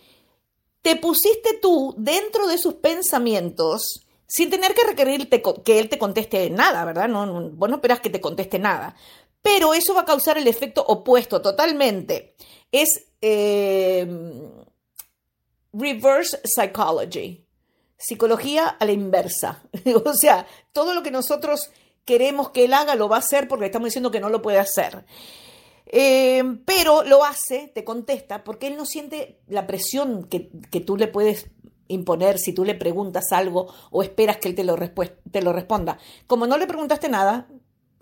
te 0.81 0.95
pusiste 0.95 1.57
tú 1.61 1.95
dentro 1.97 2.47
de 2.47 2.57
sus 2.57 2.75
pensamientos 2.75 4.05
sin 4.27 4.49
tener 4.49 4.73
que 4.73 4.85
requerirte 4.85 5.41
que 5.63 5.79
él 5.79 5.89
te 5.89 5.97
conteste 5.97 6.49
nada, 6.49 6.83
¿verdad? 6.83 7.07
No, 7.07 7.25
no, 7.25 7.49
vos 7.51 7.69
no 7.69 7.75
esperas 7.75 8.01
que 8.01 8.09
te 8.09 8.19
conteste 8.19 8.59
nada 8.59 8.95
pero 9.47 9.73
eso 9.73 9.93
va 9.93 10.01
a 10.01 10.05
causar 10.05 10.37
el 10.37 10.45
efecto 10.45 10.83
opuesto 10.85 11.41
totalmente. 11.41 12.35
Es 12.69 12.89
em, 13.21 14.51
reverse 15.71 16.41
psychology, 16.43 17.45
psicología 17.97 18.67
a 18.67 18.83
la 18.83 18.91
inversa. 18.91 19.63
o 20.05 20.13
sea, 20.13 20.45
todo 20.73 20.93
lo 20.93 21.01
que 21.01 21.11
nosotros 21.11 21.71
queremos 22.03 22.49
que 22.49 22.65
él 22.65 22.73
haga 22.73 22.95
lo 22.95 23.07
va 23.07 23.15
a 23.15 23.19
hacer 23.19 23.47
porque 23.47 23.67
estamos 23.67 23.85
diciendo 23.85 24.11
que 24.11 24.19
no 24.19 24.27
lo 24.27 24.41
puede 24.41 24.59
hacer. 24.59 25.05
Em, 25.89 26.63
pero 26.65 27.03
lo 27.03 27.23
hace, 27.23 27.71
te 27.73 27.85
contesta, 27.85 28.43
porque 28.43 28.67
él 28.67 28.75
no 28.75 28.85
siente 28.85 29.39
la 29.47 29.65
presión 29.67 30.25
que, 30.25 30.49
que, 30.69 30.81
tú 30.81 30.97
le 30.97 31.07
puedes 31.07 31.49
imponer 31.87 32.39
si 32.39 32.51
tú 32.51 32.65
le 32.65 32.75
preguntas 32.75 33.31
algo 33.31 33.73
o 33.89 34.03
esperas 34.03 34.37
que 34.37 34.49
él 34.49 34.55
te 34.55 34.65
lo, 34.65 34.75
te 35.31 35.41
lo 35.41 35.53
responda. 35.53 35.97
Como 36.27 36.45
no 36.45 36.57
le 36.57 36.67
preguntaste 36.67 37.07
nada, 37.07 37.47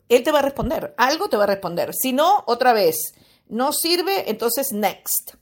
él 0.09 0.23
te 0.23 0.31
va 0.31 0.39
a 0.39 0.43
responder, 0.43 0.95
algo 0.97 1.29
te 1.29 1.37
va 1.37 1.43
a 1.43 1.47
responder. 1.47 1.91
Si 1.93 2.11
no, 2.11 2.43
otra 2.47 2.73
vez, 2.73 3.13
no 3.47 3.71
sirve, 3.71 4.31
entonces 4.31 4.71
next. 4.71 5.35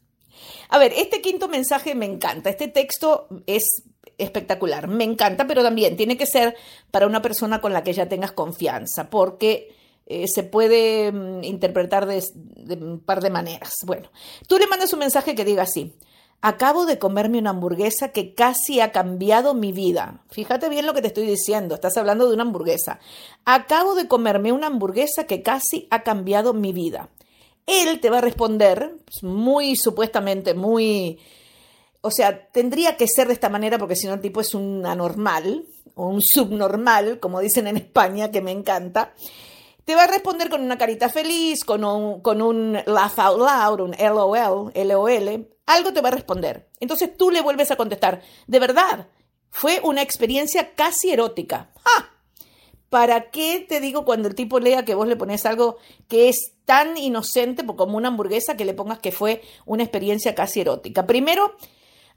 A 0.67 0.77
ver, 0.77 0.93
este 0.97 1.21
quinto 1.21 1.47
mensaje 1.47 1.95
me 1.95 2.05
encanta, 2.05 2.49
este 2.49 2.67
texto 2.67 3.27
es 3.47 3.63
espectacular, 4.17 4.87
me 4.87 5.05
encanta, 5.05 5.47
pero 5.47 5.63
también 5.63 5.95
tiene 5.95 6.17
que 6.17 6.25
ser 6.25 6.55
para 6.91 7.07
una 7.07 7.21
persona 7.21 7.61
con 7.61 7.71
la 7.71 7.83
que 7.83 7.93
ya 7.93 8.09
tengas 8.09 8.33
confianza, 8.33 9.09
porque 9.09 9.73
eh, 10.05 10.25
se 10.27 10.43
puede 10.43 11.11
mm, 11.11 11.43
interpretar 11.43 12.05
de, 12.05 12.23
de 12.33 12.75
un 12.75 12.99
par 12.99 13.21
de 13.21 13.29
maneras. 13.29 13.73
Bueno, 13.85 14.09
tú 14.47 14.57
le 14.57 14.67
mandas 14.67 14.93
un 14.93 14.99
mensaje 14.99 15.35
que 15.35 15.45
diga 15.45 15.63
así, 15.63 15.95
Acabo 16.45 16.85
de 16.85 16.99
comerme 16.99 17.37
una 17.37 17.51
hamburguesa 17.51 18.09
que 18.09 18.33
casi 18.33 18.81
ha 18.81 18.91
cambiado 18.91 19.53
mi 19.53 19.71
vida. 19.71 20.25
Fíjate 20.29 20.67
bien 20.67 20.85
lo 20.85 20.93
que 20.93 21.01
te 21.01 21.07
estoy 21.07 21.25
diciendo, 21.25 21.73
estás 21.73 21.95
hablando 21.95 22.27
de 22.27 22.33
una 22.33 22.43
hamburguesa. 22.43 22.99
Acabo 23.45 23.95
de 23.95 24.09
comerme 24.09 24.51
una 24.51 24.67
hamburguesa 24.67 25.23
que 25.23 25.41
casi 25.41 25.87
ha 25.89 26.03
cambiado 26.03 26.53
mi 26.53 26.73
vida. 26.73 27.07
Él 27.65 28.01
te 28.01 28.09
va 28.09 28.17
a 28.17 28.21
responder, 28.21 28.97
pues, 29.05 29.23
muy 29.23 29.77
supuestamente, 29.77 30.53
muy... 30.53 31.17
O 32.01 32.11
sea, 32.11 32.49
tendría 32.49 32.97
que 32.97 33.07
ser 33.07 33.27
de 33.27 33.35
esta 33.35 33.47
manera 33.47 33.77
porque 33.77 33.95
si 33.95 34.07
no 34.07 34.13
el 34.15 34.19
tipo 34.19 34.41
es 34.41 34.53
un 34.53 34.85
anormal 34.85 35.63
o 35.95 36.07
un 36.07 36.21
subnormal, 36.21 37.21
como 37.21 37.39
dicen 37.39 37.67
en 37.67 37.77
España, 37.77 38.31
que 38.31 38.41
me 38.41 38.51
encanta. 38.51 39.13
Te 39.85 39.95
va 39.95 40.03
a 40.03 40.07
responder 40.07 40.49
con 40.49 40.61
una 40.61 40.77
carita 40.77 41.09
feliz, 41.09 41.63
con 41.65 41.83
un, 41.83 42.21
con 42.21 42.41
un 42.41 42.73
laugh 42.85 43.19
out 43.19 43.37
loud, 43.37 43.79
un 43.81 43.91
LOL, 43.91 44.71
LOL, 44.73 45.49
algo 45.65 45.93
te 45.93 46.01
va 46.01 46.09
a 46.09 46.13
responder. 46.13 46.69
Entonces 46.79 47.15
tú 47.17 47.31
le 47.31 47.41
vuelves 47.41 47.71
a 47.71 47.75
contestar, 47.75 48.21
de 48.47 48.59
verdad, 48.59 49.07
fue 49.49 49.81
una 49.83 50.01
experiencia 50.01 50.73
casi 50.73 51.11
erótica. 51.11 51.71
¡Ah! 51.85 52.09
¿Para 52.89 53.31
qué 53.31 53.65
te 53.67 53.79
digo 53.79 54.05
cuando 54.05 54.27
el 54.27 54.35
tipo 54.35 54.59
lea 54.59 54.85
que 54.85 54.95
vos 54.95 55.07
le 55.07 55.15
pones 55.15 55.45
algo 55.45 55.77
que 56.07 56.29
es 56.29 56.53
tan 56.65 56.95
inocente 56.95 57.65
como 57.65 57.97
una 57.97 58.09
hamburguesa 58.09 58.55
que 58.55 58.65
le 58.65 58.75
pongas 58.75 58.99
que 58.99 59.11
fue 59.11 59.41
una 59.65 59.83
experiencia 59.83 60.35
casi 60.35 60.61
erótica? 60.61 61.07
Primero, 61.07 61.55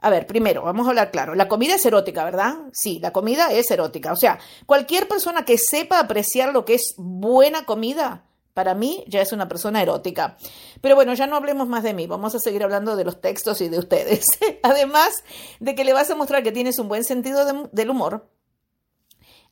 a 0.00 0.10
ver, 0.10 0.26
primero, 0.26 0.62
vamos 0.62 0.86
a 0.86 0.90
hablar 0.90 1.10
claro. 1.10 1.34
La 1.34 1.48
comida 1.48 1.74
es 1.74 1.84
erótica, 1.84 2.24
¿verdad? 2.24 2.56
Sí, 2.72 2.98
la 3.00 3.12
comida 3.12 3.52
es 3.52 3.70
erótica. 3.70 4.12
O 4.12 4.16
sea, 4.16 4.38
cualquier 4.66 5.08
persona 5.08 5.44
que 5.44 5.56
sepa 5.58 5.98
apreciar 5.98 6.52
lo 6.52 6.64
que 6.64 6.74
es 6.74 6.94
buena 6.96 7.64
comida, 7.64 8.24
para 8.56 8.74
mí 8.74 9.04
ya 9.06 9.20
es 9.20 9.32
una 9.32 9.48
persona 9.48 9.82
erótica. 9.82 10.38
Pero 10.80 10.94
bueno, 10.94 11.12
ya 11.14 11.26
no 11.26 11.36
hablemos 11.36 11.68
más 11.68 11.82
de 11.82 11.92
mí, 11.92 12.06
vamos 12.06 12.34
a 12.34 12.38
seguir 12.38 12.62
hablando 12.62 12.96
de 12.96 13.04
los 13.04 13.20
textos 13.20 13.60
y 13.60 13.68
de 13.68 13.78
ustedes. 13.78 14.24
Además 14.62 15.24
de 15.60 15.74
que 15.74 15.84
le 15.84 15.92
vas 15.92 16.10
a 16.10 16.14
mostrar 16.14 16.42
que 16.42 16.52
tienes 16.52 16.78
un 16.78 16.88
buen 16.88 17.04
sentido 17.04 17.44
del 17.70 17.90
humor, 17.90 18.30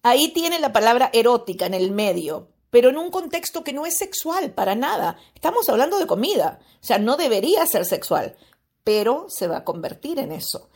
ahí 0.03 0.29
tiene 0.29 0.59
la 0.59 0.73
palabra 0.73 1.11
erótica 1.13 1.67
en 1.67 1.75
el 1.75 1.91
medio, 1.91 2.49
pero 2.71 2.89
en 2.89 2.97
un 2.97 3.11
contexto 3.11 3.63
que 3.63 3.75
no 3.75 3.85
es 3.85 3.99
sexual 3.99 4.53
para 4.53 4.75
nada. 4.75 5.19
Estamos 5.35 5.69
hablando 5.69 5.99
de 5.99 6.07
comida, 6.07 6.61
o 6.81 6.87
sea, 6.87 6.99
no 6.99 7.17
debería 7.17 7.67
ser 7.67 7.85
sexual, 7.85 8.37
pero 8.85 9.27
se 9.29 9.49
va 9.49 9.59
a 9.59 9.65
convertir 9.65 10.19
en 10.19 10.31
eso. 10.31 10.69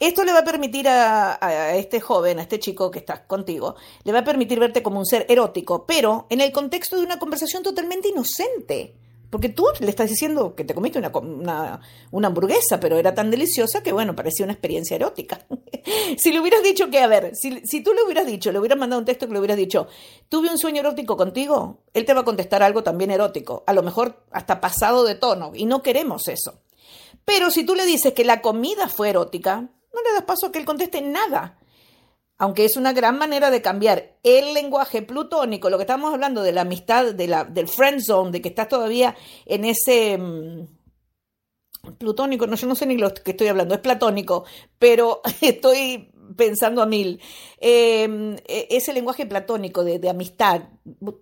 Esto 0.00 0.24
le 0.24 0.32
va 0.32 0.38
a 0.38 0.44
permitir 0.44 0.88
a, 0.88 1.76
este 1.76 2.00
joven, 2.00 2.38
a 2.38 2.42
este 2.42 2.58
chico 2.58 2.90
que 2.90 3.00
está 3.00 3.26
contigo, 3.26 3.76
le 4.02 4.12
va 4.12 4.20
a 4.20 4.24
permitir 4.24 4.58
verte 4.58 4.82
como 4.82 4.98
un 4.98 5.04
ser 5.04 5.26
erótico, 5.28 5.84
pero 5.86 6.26
en 6.30 6.40
el 6.40 6.52
contexto 6.52 6.96
de 6.96 7.02
una 7.02 7.18
conversación 7.18 7.62
totalmente 7.62 8.08
inocente. 8.08 8.94
Porque 9.28 9.50
tú 9.50 9.64
le 9.78 9.90
estás 9.90 10.08
diciendo 10.08 10.56
que 10.56 10.64
te 10.64 10.74
comiste 10.74 10.98
una, 10.98 11.80
hamburguesa, 12.10 12.80
pero 12.80 12.98
era 12.98 13.14
tan 13.14 13.30
deliciosa 13.30 13.80
que, 13.80 13.92
bueno, 13.92 14.16
parecía 14.16 14.44
una 14.44 14.54
experiencia 14.54 14.96
erótica. 14.96 15.46
si 16.18 16.32
le 16.32 16.40
hubieras 16.40 16.64
dicho 16.64 16.90
que, 16.90 16.98
a 16.98 17.06
ver, 17.06 17.32
si, 17.36 17.60
si, 17.64 17.80
tú 17.80 17.92
le 17.92 18.02
hubieras 18.02 18.26
dicho, 18.26 18.50
le 18.50 18.58
hubieras 18.58 18.78
mandado 18.78 18.98
un 18.98 19.06
texto 19.06 19.28
que 19.28 19.34
le 19.34 19.38
hubieras 19.38 19.58
dicho, 19.58 19.86
tuve 20.28 20.50
un 20.50 20.58
sueño 20.58 20.80
erótico 20.80 21.16
contigo, 21.16 21.82
él 21.94 22.06
te 22.06 22.14
va 22.14 22.22
a 22.22 22.24
contestar 22.24 22.64
algo 22.64 22.82
también 22.82 23.12
erótico, 23.12 23.62
a 23.68 23.72
lo 23.72 23.84
mejor 23.84 24.24
hasta 24.32 24.60
pasado 24.60 25.04
de 25.04 25.14
tono, 25.14 25.52
y 25.54 25.66
no 25.66 25.80
queremos 25.80 26.26
eso. 26.26 26.62
Pero 27.24 27.50
si 27.50 27.64
tú 27.64 27.74
le 27.74 27.86
dices 27.86 28.12
que 28.12 28.24
la 28.24 28.40
comida 28.40 28.88
fue 28.88 29.10
erótica, 29.10 29.60
no 29.60 30.02
le 30.02 30.12
das 30.12 30.24
paso 30.24 30.46
a 30.46 30.52
que 30.52 30.58
él 30.58 30.64
conteste 30.64 31.02
nada. 31.02 31.58
Aunque 32.38 32.64
es 32.64 32.76
una 32.76 32.92
gran 32.92 33.18
manera 33.18 33.50
de 33.50 33.60
cambiar 33.60 34.16
el 34.22 34.54
lenguaje 34.54 35.02
plutónico, 35.02 35.68
lo 35.68 35.76
que 35.76 35.82
estamos 35.82 36.12
hablando 36.12 36.42
de 36.42 36.52
la 36.52 36.62
amistad, 36.62 37.12
de 37.12 37.26
la, 37.26 37.44
del 37.44 37.68
friend 37.68 38.00
zone, 38.00 38.30
de 38.30 38.40
que 38.40 38.48
estás 38.48 38.68
todavía 38.68 39.14
en 39.44 39.66
ese 39.66 40.16
mm, 40.16 40.66
plutónico, 41.98 42.46
no, 42.46 42.56
yo 42.56 42.66
no 42.66 42.74
sé 42.74 42.86
ni 42.86 42.96
lo 42.96 43.12
que 43.12 43.32
estoy 43.32 43.48
hablando, 43.48 43.74
es 43.74 43.80
platónico, 43.80 44.44
pero 44.78 45.20
estoy 45.42 46.10
pensando 46.36 46.82
a 46.82 46.86
mil. 46.86 47.20
Em, 47.58 48.36
e, 48.46 48.68
ese 48.70 48.92
lenguaje 48.92 49.26
platónico 49.26 49.84
de, 49.84 50.08
amistad, 50.08 50.62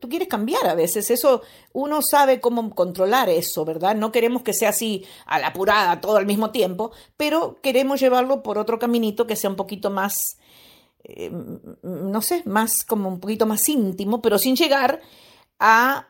tú 0.01 0.09
quieres 0.09 0.29
cambiar 0.29 0.67
a 0.67 0.75
veces, 0.75 1.11
eso 1.11 1.43
uno 1.73 2.01
sabe 2.03 2.41
cómo 2.41 2.71
controlar 2.75 3.29
eso, 3.29 3.65
¿verdad? 3.65 3.95
No 3.95 4.13
queremos 4.13 4.43
que 4.43 4.53
sea 4.53 4.71
así 4.71 5.05
a 5.27 5.39
la 5.39 5.49
apurada 5.49 6.01
todo 6.01 6.17
al 6.17 6.27
mismo 6.27 6.51
tiempo, 6.51 6.93
pero 7.17 7.61
queremos 7.63 8.01
llevarlo 8.01 8.43
por 8.43 8.59
otro 8.59 8.79
caminito 8.79 9.27
que 9.27 9.37
sea 9.37 9.51
un 9.51 9.57
poquito 9.57 9.91
más 9.91 10.17
eh, 11.05 11.31
no 11.83 12.21
sé, 12.21 12.43
más 12.45 12.71
como 12.87 13.09
un 13.09 13.21
poquito 13.21 13.47
más 13.47 13.67
íntimo, 13.69 14.21
pero 14.21 14.39
sin 14.39 14.57
llegar 14.57 15.01
a, 15.59 16.09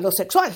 lo 0.00 0.12
sexual. 0.12 0.52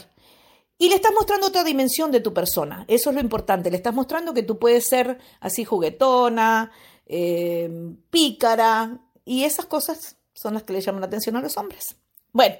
Y 0.78 0.88
le 0.88 0.94
estás 0.94 1.12
mostrando 1.12 1.48
otra 1.48 1.64
dimensión 1.64 2.10
de 2.10 2.20
tu 2.20 2.32
persona. 2.32 2.84
Eso 2.88 3.10
es 3.10 3.16
lo 3.16 3.20
importante. 3.20 3.70
Le 3.70 3.76
estás 3.76 3.94
mostrando 3.94 4.32
que 4.32 4.44
tú 4.44 4.58
puedes 4.58 4.88
ser 4.88 5.18
así 5.40 5.64
juguetona, 5.64 6.70
eh, 7.12 7.68
pícara, 8.10 9.00
y 9.24 9.44
esas 9.44 9.66
cosas 9.66 10.16
son 10.32 10.54
las 10.54 10.62
que 10.62 10.72
le 10.72 10.80
llaman 10.80 11.00
la 11.00 11.08
atención 11.08 11.36
a 11.36 11.40
los 11.40 11.56
hombres. 11.56 11.96
Bueno, 12.32 12.54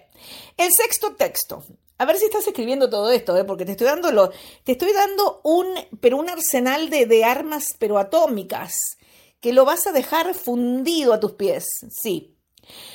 el 0.56 0.70
sexto 0.72 1.14
texto. 1.14 1.64
A 1.98 2.04
ver 2.04 2.16
si 2.16 2.24
estás 2.24 2.46
escribiendo 2.46 2.90
todo 2.90 3.10
esto, 3.12 3.36
¿eh? 3.36 3.44
porque 3.44 3.64
te 3.64 3.72
estoy 3.72 3.86
dando, 3.86 4.10
lo, 4.10 4.30
te 4.64 4.72
estoy 4.72 4.92
dando 4.92 5.40
un, 5.44 5.66
pero 6.00 6.16
un 6.16 6.28
arsenal 6.28 6.90
de, 6.90 7.06
de 7.06 7.24
armas, 7.24 7.66
pero 7.78 7.98
atómicas, 7.98 8.74
que 9.40 9.52
lo 9.52 9.64
vas 9.64 9.86
a 9.86 9.92
dejar 9.92 10.34
fundido 10.34 11.12
a 11.12 11.20
tus 11.20 11.32
pies. 11.32 11.66
Sí. 12.02 12.36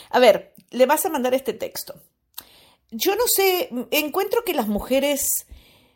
A 0.10 0.20
ver, 0.20 0.54
le 0.72 0.86
vas 0.86 1.06
a 1.06 1.10
mandar 1.10 1.34
este 1.34 1.54
texto. 1.54 1.96
Yo 2.92 3.16
no 3.16 3.24
sé, 3.28 3.70
encuentro 3.92 4.44
que 4.44 4.54
las 4.54 4.68
mujeres, 4.68 5.28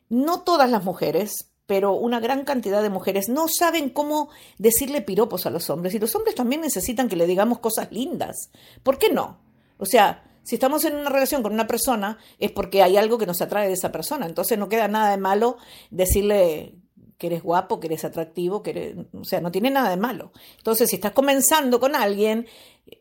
no 0.07 0.41
todas 0.43 0.69
las 0.69 0.83
mujeres, 0.83 1.48
pero 1.69 1.93
una 1.93 2.19
gran 2.19 2.45
cantidad 2.45 2.81
de 2.81 2.89
mujeres 2.89 3.29
no 3.29 3.45
saben 3.47 3.91
cómo 3.91 4.29
decirle 4.57 5.03
piropos 5.03 5.45
a 5.45 5.51
los 5.51 5.69
hombres 5.69 5.93
y 5.93 5.99
los 5.99 6.15
hombres 6.15 6.33
también 6.33 6.61
necesitan 6.61 7.07
que 7.07 7.15
le 7.15 7.27
digamos 7.27 7.59
cosas 7.59 7.91
lindas. 7.91 8.49
¿Por 8.81 8.97
qué 8.97 9.13
no? 9.13 9.37
O 9.77 9.85
sea, 9.85 10.23
si 10.41 10.55
estamos 10.55 10.83
en 10.85 10.95
una 10.95 11.11
relación 11.11 11.43
con 11.43 11.53
una 11.53 11.67
persona 11.67 12.17
es 12.39 12.51
porque 12.51 12.81
hay 12.81 12.97
algo 12.97 13.19
que 13.19 13.27
nos 13.27 13.39
atrae 13.43 13.67
de 13.67 13.75
esa 13.75 13.91
persona, 13.91 14.25
entonces 14.25 14.57
no 14.57 14.67
queda 14.67 14.87
nada 14.87 15.11
de 15.11 15.17
malo 15.17 15.57
decirle 15.91 16.73
que 17.19 17.27
eres 17.27 17.43
guapo, 17.43 17.79
que 17.79 17.85
eres 17.85 18.03
atractivo, 18.03 18.63
que 18.63 18.71
eres, 18.71 18.95
o 19.13 19.23
sea, 19.23 19.39
no 19.39 19.51
tiene 19.51 19.69
nada 19.69 19.91
de 19.91 19.97
malo. 19.97 20.31
Entonces, 20.57 20.89
si 20.89 20.95
estás 20.95 21.11
comenzando 21.11 21.79
con 21.79 21.95
alguien, 21.95 22.47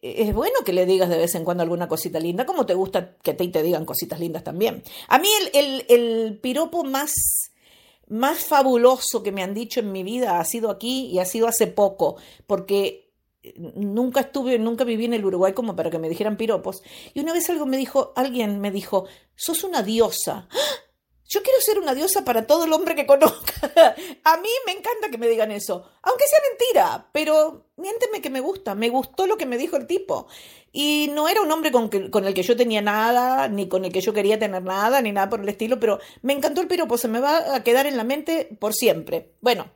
es 0.03 0.35
bueno 0.35 0.59
que 0.67 0.75
le 0.75 0.85
digas 0.85 1.09
de 1.09 1.17
vez 1.17 1.35
en 1.37 1.45
cuando 1.45 1.63
alguna 1.63 1.89
cosita 1.89 2.21
linda, 2.21 2.45
como 2.45 2.67
te 2.67 2.75
gusta 2.75 3.17
que 3.23 3.33
te, 3.33 3.49
te 3.49 3.63
digan 3.63 3.87
cositas 3.87 4.21
lindas 4.21 4.45
también. 4.45 4.83
A 5.09 5.19
mí 5.19 5.29
el, 5.55 5.87
el 5.89 6.39
piropo 6.39 6.85
más 6.85 7.15
más 8.09 8.45
fabuloso 8.45 9.23
que 9.23 9.33
me 9.33 9.43
han 9.43 9.55
dicho 9.55 9.81
en 9.81 9.93
mi 9.93 10.03
vida 10.03 10.41
ha 10.41 10.45
sido 10.45 10.71
aquí 10.71 11.07
y 11.07 11.19
ha 11.19 11.25
sido 11.25 11.47
hace 11.47 11.67
poco, 11.67 12.17
porque 12.47 13.13
nunca 13.57 14.21
estuve, 14.21 14.59
nunca 14.59 14.85
viví 14.85 15.05
en 15.05 15.15
el 15.15 15.25
Uruguay 15.25 15.53
como 15.53 15.77
para 15.77 15.91
que 15.91 15.99
me 15.99 16.09
dijeran 16.09 16.37
piropos. 16.37 16.83
Y 17.15 17.21
una 17.21 17.33
vez 17.33 17.49
algo 17.51 17.67
me 17.67 17.77
dijo, 17.77 18.13
alguien 18.17 18.61
me 18.61 18.71
dijo, 18.71 19.07
sos 19.35 19.65
una 19.65 19.83
diosa. 19.83 20.49
¡Ah! 20.51 20.88
Yo 21.29 21.43
quiero 21.43 21.61
ser 21.61 21.79
una 21.79 21.95
diosa 21.95 22.25
para 22.25 22.47
todo 22.47 22.65
el 22.65 22.73
hombre 22.73 22.95
que 22.95 23.07
conozca. 23.07 23.55
A 24.25 24.37
mí 24.39 24.49
me 24.65 24.73
encanta 24.73 25.11
que 25.11 25.19
me 25.19 25.29
digan 25.29 25.53
eso, 25.53 25.91
aunque 26.01 26.25
sea 26.27 26.39
mentira, 26.49 27.11
pero 27.13 27.67
miénteme 27.77 28.23
que 28.23 28.31
me 28.31 28.41
gusta, 28.41 28.75
me 28.75 28.89
gustó 28.89 29.27
lo 29.27 29.37
que 29.37 29.45
me 29.45 29.59
dijo 29.59 29.77
el 29.77 29.87
tipo. 29.87 30.27
Y 30.73 31.11
no 31.13 31.29
era 31.29 31.43
un 31.43 31.53
hombre 31.53 31.71
con, 31.71 31.91
el 31.93 32.35
que 32.35 32.43
yo 32.43 32.57
tenía 32.57 32.81
nada, 32.81 33.47
ni 33.49 33.69
con 33.69 33.85
el 33.85 33.93
que 33.93 34.01
yo 34.01 34.15
quería 34.15 34.39
tener 34.39 34.63
nada, 34.63 35.03
ni 35.03 35.13
nada 35.13 35.29
por 35.29 35.41
el 35.41 35.49
estilo, 35.51 35.79
pero 35.79 35.99
me 36.23 36.33
encantó 36.33 36.63
el 36.63 36.69
piropo, 36.69 36.97
se 36.97 37.09
me 37.09 37.21
va 37.21 37.55
a 37.55 37.63
quedar 37.63 37.87
en 37.87 37.99
la 37.99 38.05
mente 38.05 38.49
por 38.59 38.73
siempre. 38.73 39.35
Bueno, 39.43 39.71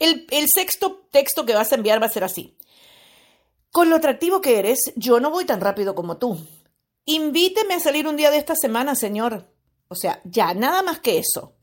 el, 0.00 0.26
el 0.32 0.46
sexto 0.52 1.06
texto 1.12 1.46
que 1.46 1.54
vas 1.54 1.70
a 1.70 1.76
enviar 1.76 2.02
va 2.02 2.06
a 2.06 2.12
ser 2.12 2.24
así. 2.24 2.56
Con 3.70 3.88
lo 3.88 3.96
atractivo 3.96 4.40
que 4.40 4.58
eres, 4.58 4.80
yo 4.96 5.20
no 5.20 5.30
voy 5.30 5.44
tan 5.44 5.60
rápido 5.60 5.94
como 5.94 6.18
tú. 6.18 6.44
Invíteme 7.04 7.74
a 7.74 7.80
salir 7.80 8.08
un 8.08 8.16
día 8.16 8.32
de 8.32 8.38
esta 8.38 8.56
semana, 8.56 8.96
señor. 8.96 9.51
O 9.92 9.94
sea, 9.94 10.20
ya, 10.24 10.54
nada 10.54 10.82
más 10.82 10.98
que 10.98 11.18
eso. 11.18 11.54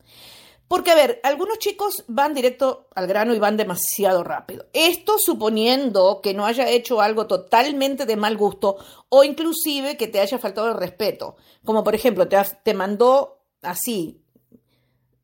Porque, 0.66 0.92
a 0.92 0.94
ver, 0.94 1.20
algunos 1.24 1.58
chicos 1.58 2.04
van 2.06 2.32
directo 2.32 2.86
al 2.94 3.08
grano 3.08 3.34
y 3.34 3.40
van 3.40 3.56
demasiado 3.56 4.22
rápido. 4.22 4.66
Esto 4.72 5.16
suponiendo 5.18 6.20
que 6.22 6.32
no 6.32 6.46
haya 6.46 6.68
hecho 6.68 7.00
algo 7.00 7.26
totalmente 7.26 8.06
de 8.06 8.16
mal 8.16 8.36
gusto 8.36 8.76
o 9.08 9.24
inclusive 9.24 9.96
que 9.96 10.06
te 10.06 10.20
haya 10.20 10.38
faltado 10.38 10.68
el 10.68 10.76
respeto. 10.76 11.36
Como 11.64 11.82
por 11.82 11.96
ejemplo, 11.96 12.28
te, 12.28 12.40
te 12.62 12.72
mandó 12.72 13.40
así, 13.62 14.22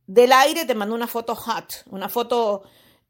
del 0.07 0.33
aire 0.33 0.65
te 0.65 0.75
mandó 0.75 0.95
una 0.95 1.07
foto 1.07 1.35
hot, 1.35 1.85
una 1.91 2.09
foto 2.09 2.63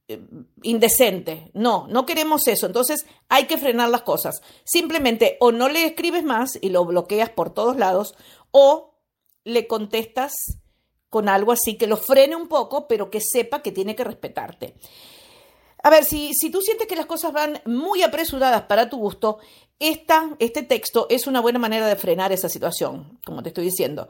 eh, 0.08 0.20
indecente. 0.62 1.50
No, 1.54 1.86
no 1.88 2.06
queremos 2.06 2.46
eso. 2.48 2.66
Entonces 2.66 3.06
hay 3.28 3.46
que 3.46 3.58
frenar 3.58 3.88
las 3.88 4.02
cosas. 4.02 4.40
Simplemente 4.64 5.36
o 5.40 5.52
no 5.52 5.68
le 5.68 5.84
escribes 5.84 6.24
más 6.24 6.58
y 6.60 6.68
lo 6.68 6.84
bloqueas 6.84 7.30
por 7.30 7.52
todos 7.52 7.76
lados 7.76 8.14
o 8.50 8.95
le 9.46 9.66
contestas 9.66 10.34
con 11.08 11.28
algo 11.28 11.52
así 11.52 11.78
que 11.78 11.86
lo 11.86 11.96
frene 11.96 12.36
un 12.36 12.48
poco, 12.48 12.88
pero 12.88 13.10
que 13.10 13.20
sepa 13.20 13.62
que 13.62 13.72
tiene 13.72 13.94
que 13.94 14.04
respetarte. 14.04 14.74
A 15.82 15.88
ver, 15.88 16.04
si, 16.04 16.34
si 16.34 16.50
tú 16.50 16.60
sientes 16.60 16.88
que 16.88 16.96
las 16.96 17.06
cosas 17.06 17.32
van 17.32 17.62
muy 17.64 18.02
apresuradas 18.02 18.62
para 18.62 18.90
tu 18.90 18.98
gusto, 18.98 19.38
esta, 19.78 20.34
este 20.40 20.64
texto 20.64 21.06
es 21.08 21.28
una 21.28 21.40
buena 21.40 21.60
manera 21.60 21.86
de 21.86 21.94
frenar 21.94 22.32
esa 22.32 22.48
situación, 22.48 23.20
como 23.24 23.42
te 23.42 23.50
estoy 23.50 23.64
diciendo. 23.64 24.08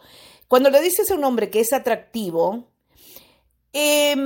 Cuando 0.49 0.71
le 0.71 0.81
dices 0.81 1.11
a 1.11 1.15
un 1.15 1.25
hombre 1.25 1.51
que 1.51 1.61
es 1.61 1.75
atractivo, 1.75 2.71
eh, 3.75 4.17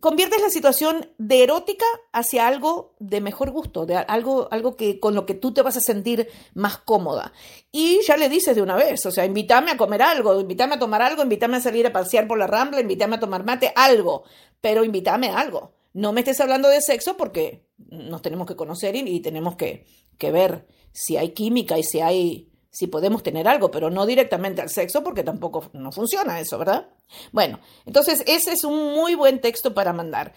conviertes 0.00 0.40
la 0.40 0.50
situación 0.50 1.10
de 1.18 1.42
erótica 1.42 1.86
hacia 2.12 2.46
algo 2.46 2.94
de 2.98 3.20
mejor 3.20 3.50
gusto, 3.50 3.86
de 3.86 3.96
algo, 3.96 4.48
algo 4.50 4.76
que 4.76 5.00
con 5.00 5.14
lo 5.14 5.26
que 5.26 5.34
tú 5.34 5.52
te 5.52 5.62
vas 5.62 5.76
a 5.76 5.80
sentir 5.80 6.28
más 6.54 6.78
cómoda. 6.78 7.32
Y 7.72 8.00
ya 8.06 8.16
le 8.16 8.28
dices 8.28 8.56
de 8.56 8.62
una 8.62 8.76
vez, 8.76 9.04
o 9.06 9.10
sea, 9.10 9.24
invítame 9.24 9.70
a 9.70 9.76
comer 9.76 10.02
algo, 10.02 10.40
invítame 10.40 10.74
a 10.74 10.78
tomar 10.78 11.02
algo, 11.02 11.22
invítame 11.22 11.56
a 11.56 11.60
salir 11.60 11.86
a 11.86 11.92
pasear 11.92 12.26
por 12.26 12.38
la 12.38 12.46
rambla, 12.46 12.80
invítame 12.80 13.16
a 13.16 13.20
tomar 13.20 13.44
mate, 13.44 13.72
algo, 13.74 14.24
pero 14.60 14.84
invítame 14.84 15.28
a 15.28 15.38
algo. 15.38 15.72
No 15.92 16.12
me 16.12 16.20
estés 16.20 16.40
hablando 16.40 16.68
de 16.68 16.80
sexo 16.80 17.16
porque 17.16 17.64
nos 17.78 18.22
tenemos 18.22 18.46
que 18.46 18.56
conocer 18.56 18.94
y, 18.96 19.00
y 19.00 19.20
tenemos 19.20 19.56
que, 19.56 19.86
que 20.18 20.30
ver 20.30 20.66
si 20.92 21.16
hay 21.16 21.30
química 21.30 21.78
y 21.78 21.82
si 21.82 22.00
hay 22.00 22.48
si 22.78 22.86
podemos 22.86 23.24
tener 23.24 23.48
algo, 23.48 23.72
pero 23.72 23.90
no 23.90 24.06
directamente 24.06 24.62
al 24.62 24.70
sexo 24.70 25.02
porque 25.02 25.24
tampoco 25.24 25.68
no 25.72 25.90
funciona 25.90 26.38
eso, 26.38 26.58
¿verdad? 26.58 26.86
Bueno, 27.32 27.58
entonces 27.86 28.22
ese 28.24 28.52
es 28.52 28.62
un 28.62 28.94
muy 28.94 29.16
buen 29.16 29.40
texto 29.40 29.74
para 29.74 29.92
mandar. 29.92 30.32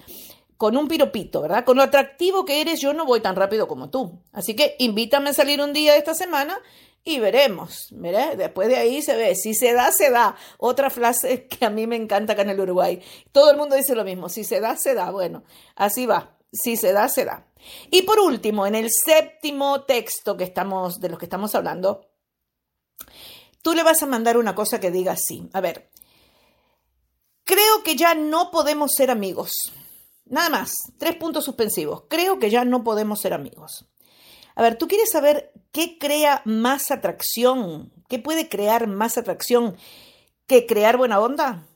Con 0.57 0.75
un 0.75 0.87
piropito, 0.87 1.41
¿verdad? 1.41 1.63
Con 1.63 1.77
lo 1.77 1.83
atractivo 1.83 2.43
que 2.43 2.61
eres, 2.61 2.81
yo 2.81 2.93
no 2.93 3.05
voy 3.05 3.21
tan 3.21 3.35
rápido 3.35 3.67
como 3.67 3.91
tú. 3.91 4.23
Así 4.31 4.55
que 4.55 4.75
invítame 4.79 5.29
a 5.29 5.33
salir 5.33 5.61
un 5.61 5.71
día 5.71 5.91
de 5.91 5.99
esta 5.99 6.15
semana 6.15 6.57
y 7.03 7.19
veremos. 7.19 7.89
¿verdad? 7.91 8.35
Después 8.35 8.67
de 8.69 8.77
ahí 8.77 9.03
se 9.03 9.15
ve. 9.15 9.35
Si 9.35 9.53
se 9.53 9.73
da, 9.73 9.91
se 9.91 10.09
da. 10.09 10.35
Otra 10.57 10.89
frase 10.89 11.45
que 11.47 11.63
a 11.63 11.69
mí 11.69 11.85
me 11.85 11.95
encanta 11.95 12.33
acá 12.33 12.41
en 12.41 12.49
el 12.49 12.59
Uruguay. 12.59 13.03
Todo 13.31 13.51
el 13.51 13.57
mundo 13.57 13.75
dice 13.75 13.93
lo 13.93 14.03
mismo. 14.03 14.29
Si 14.29 14.43
se 14.43 14.59
da, 14.59 14.75
se 14.77 14.95
da. 14.95 15.11
Bueno, 15.11 15.43
así 15.75 16.07
va. 16.07 16.37
Si 16.51 16.75
se 16.75 16.91
da, 16.91 17.07
se 17.07 17.25
da. 17.25 17.45
Y 17.91 18.01
por 18.01 18.19
último, 18.19 18.65
en 18.65 18.73
el 18.73 18.89
séptimo 18.89 19.83
texto 19.83 20.37
que 20.37 20.43
estamos, 20.43 20.99
de 20.99 21.09
los 21.09 21.19
que 21.19 21.25
estamos 21.25 21.53
hablando, 21.53 22.10
Tú 23.61 23.73
le 23.73 23.83
vas 23.83 24.01
a 24.01 24.07
mandar 24.07 24.37
una 24.37 24.55
cosa 24.55 24.79
que 24.79 24.91
diga 24.91 25.13
así. 25.13 25.49
A 25.53 25.61
ver, 25.61 25.89
creo 27.43 27.83
que 27.83 27.95
ya 27.95 28.15
no 28.15 28.51
podemos 28.51 28.91
ser 28.95 29.11
amigos. 29.11 29.51
Nada 30.25 30.49
más, 30.49 30.71
tres 30.97 31.15
puntos 31.15 31.45
suspensivos. 31.45 32.03
Creo 32.07 32.39
que 32.39 32.49
ya 32.49 32.65
no 32.65 32.83
podemos 32.83 33.19
ser 33.19 33.33
amigos. 33.33 33.85
A 34.55 34.61
ver, 34.61 34.77
¿tú 34.77 34.87
quieres 34.87 35.09
saber 35.11 35.51
qué 35.71 35.97
crea 35.97 36.41
más 36.45 36.91
atracción? 36.91 37.91
¿Qué 38.09 38.19
puede 38.19 38.49
crear 38.49 38.87
más 38.87 39.17
atracción 39.17 39.75
que 40.47 40.65
crear 40.65 40.97
buena 40.97 41.19
onda? 41.19 41.67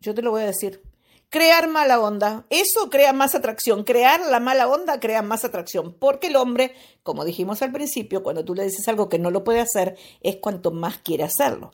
Yo 0.00 0.14
te 0.14 0.22
lo 0.22 0.30
voy 0.30 0.42
a 0.42 0.46
decir 0.46 0.82
crear 1.30 1.68
mala 1.68 2.00
onda. 2.00 2.46
Eso 2.50 2.90
crea 2.90 3.12
más 3.12 3.34
atracción. 3.34 3.84
Crear 3.84 4.20
la 4.20 4.40
mala 4.40 4.68
onda 4.68 5.00
crea 5.00 5.22
más 5.22 5.44
atracción. 5.44 5.94
Porque 5.94 6.28
el 6.28 6.36
hombre, 6.36 6.74
como 7.02 7.24
dijimos 7.24 7.62
al 7.62 7.72
principio, 7.72 8.22
cuando 8.22 8.44
tú 8.44 8.54
le 8.54 8.64
dices 8.64 8.86
algo 8.88 9.08
que 9.08 9.18
no 9.18 9.30
lo 9.30 9.44
puede 9.44 9.60
hacer, 9.60 9.96
es 10.22 10.36
cuanto 10.36 10.70
más 10.70 10.98
quiere 10.98 11.24
hacerlo. 11.24 11.72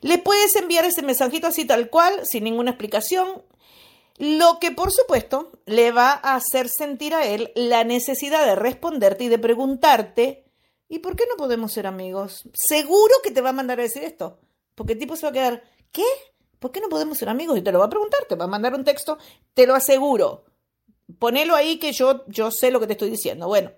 Le 0.00 0.18
puedes 0.18 0.54
enviar 0.56 0.84
ese 0.84 1.02
mensajito 1.02 1.46
así 1.46 1.64
tal 1.64 1.90
cual, 1.90 2.20
sin 2.24 2.44
ninguna 2.44 2.70
explicación. 2.70 3.42
Lo 4.16 4.60
que 4.60 4.70
por 4.70 4.92
supuesto 4.92 5.50
le 5.66 5.90
va 5.90 6.12
a 6.12 6.36
hacer 6.36 6.68
sentir 6.68 7.14
a 7.14 7.26
él 7.26 7.50
la 7.56 7.82
necesidad 7.82 8.46
de 8.46 8.54
responderte 8.54 9.24
y 9.24 9.28
de 9.28 9.38
preguntarte, 9.38 10.44
¿y 10.88 11.00
por 11.00 11.16
qué 11.16 11.24
no 11.28 11.36
podemos 11.36 11.72
ser 11.72 11.88
amigos? 11.88 12.48
Seguro 12.54 13.12
que 13.24 13.32
te 13.32 13.40
va 13.40 13.50
a 13.50 13.54
mandar 13.54 13.80
a 13.80 13.82
decir 13.82 14.04
esto, 14.04 14.38
porque 14.76 14.92
el 14.92 15.00
tipo 15.00 15.16
se 15.16 15.26
va 15.26 15.30
a 15.30 15.32
quedar, 15.32 15.64
¿qué? 15.90 16.04
¿Por 16.64 16.72
qué 16.72 16.80
no 16.80 16.88
podemos 16.88 17.18
ser 17.18 17.28
amigos? 17.28 17.58
Y 17.58 17.60
te 17.60 17.72
lo 17.72 17.78
va 17.78 17.84
a 17.84 17.90
preguntar, 17.90 18.24
te 18.26 18.36
va 18.36 18.46
a 18.46 18.48
mandar 18.48 18.72
un 18.72 18.84
texto, 18.84 19.18
te 19.52 19.66
lo 19.66 19.74
aseguro. 19.74 20.46
Ponelo 21.18 21.54
ahí 21.54 21.78
que 21.78 21.92
yo, 21.92 22.24
yo 22.26 22.50
sé 22.50 22.70
lo 22.70 22.80
que 22.80 22.86
te 22.86 22.94
estoy 22.94 23.10
diciendo. 23.10 23.48
Bueno, 23.48 23.70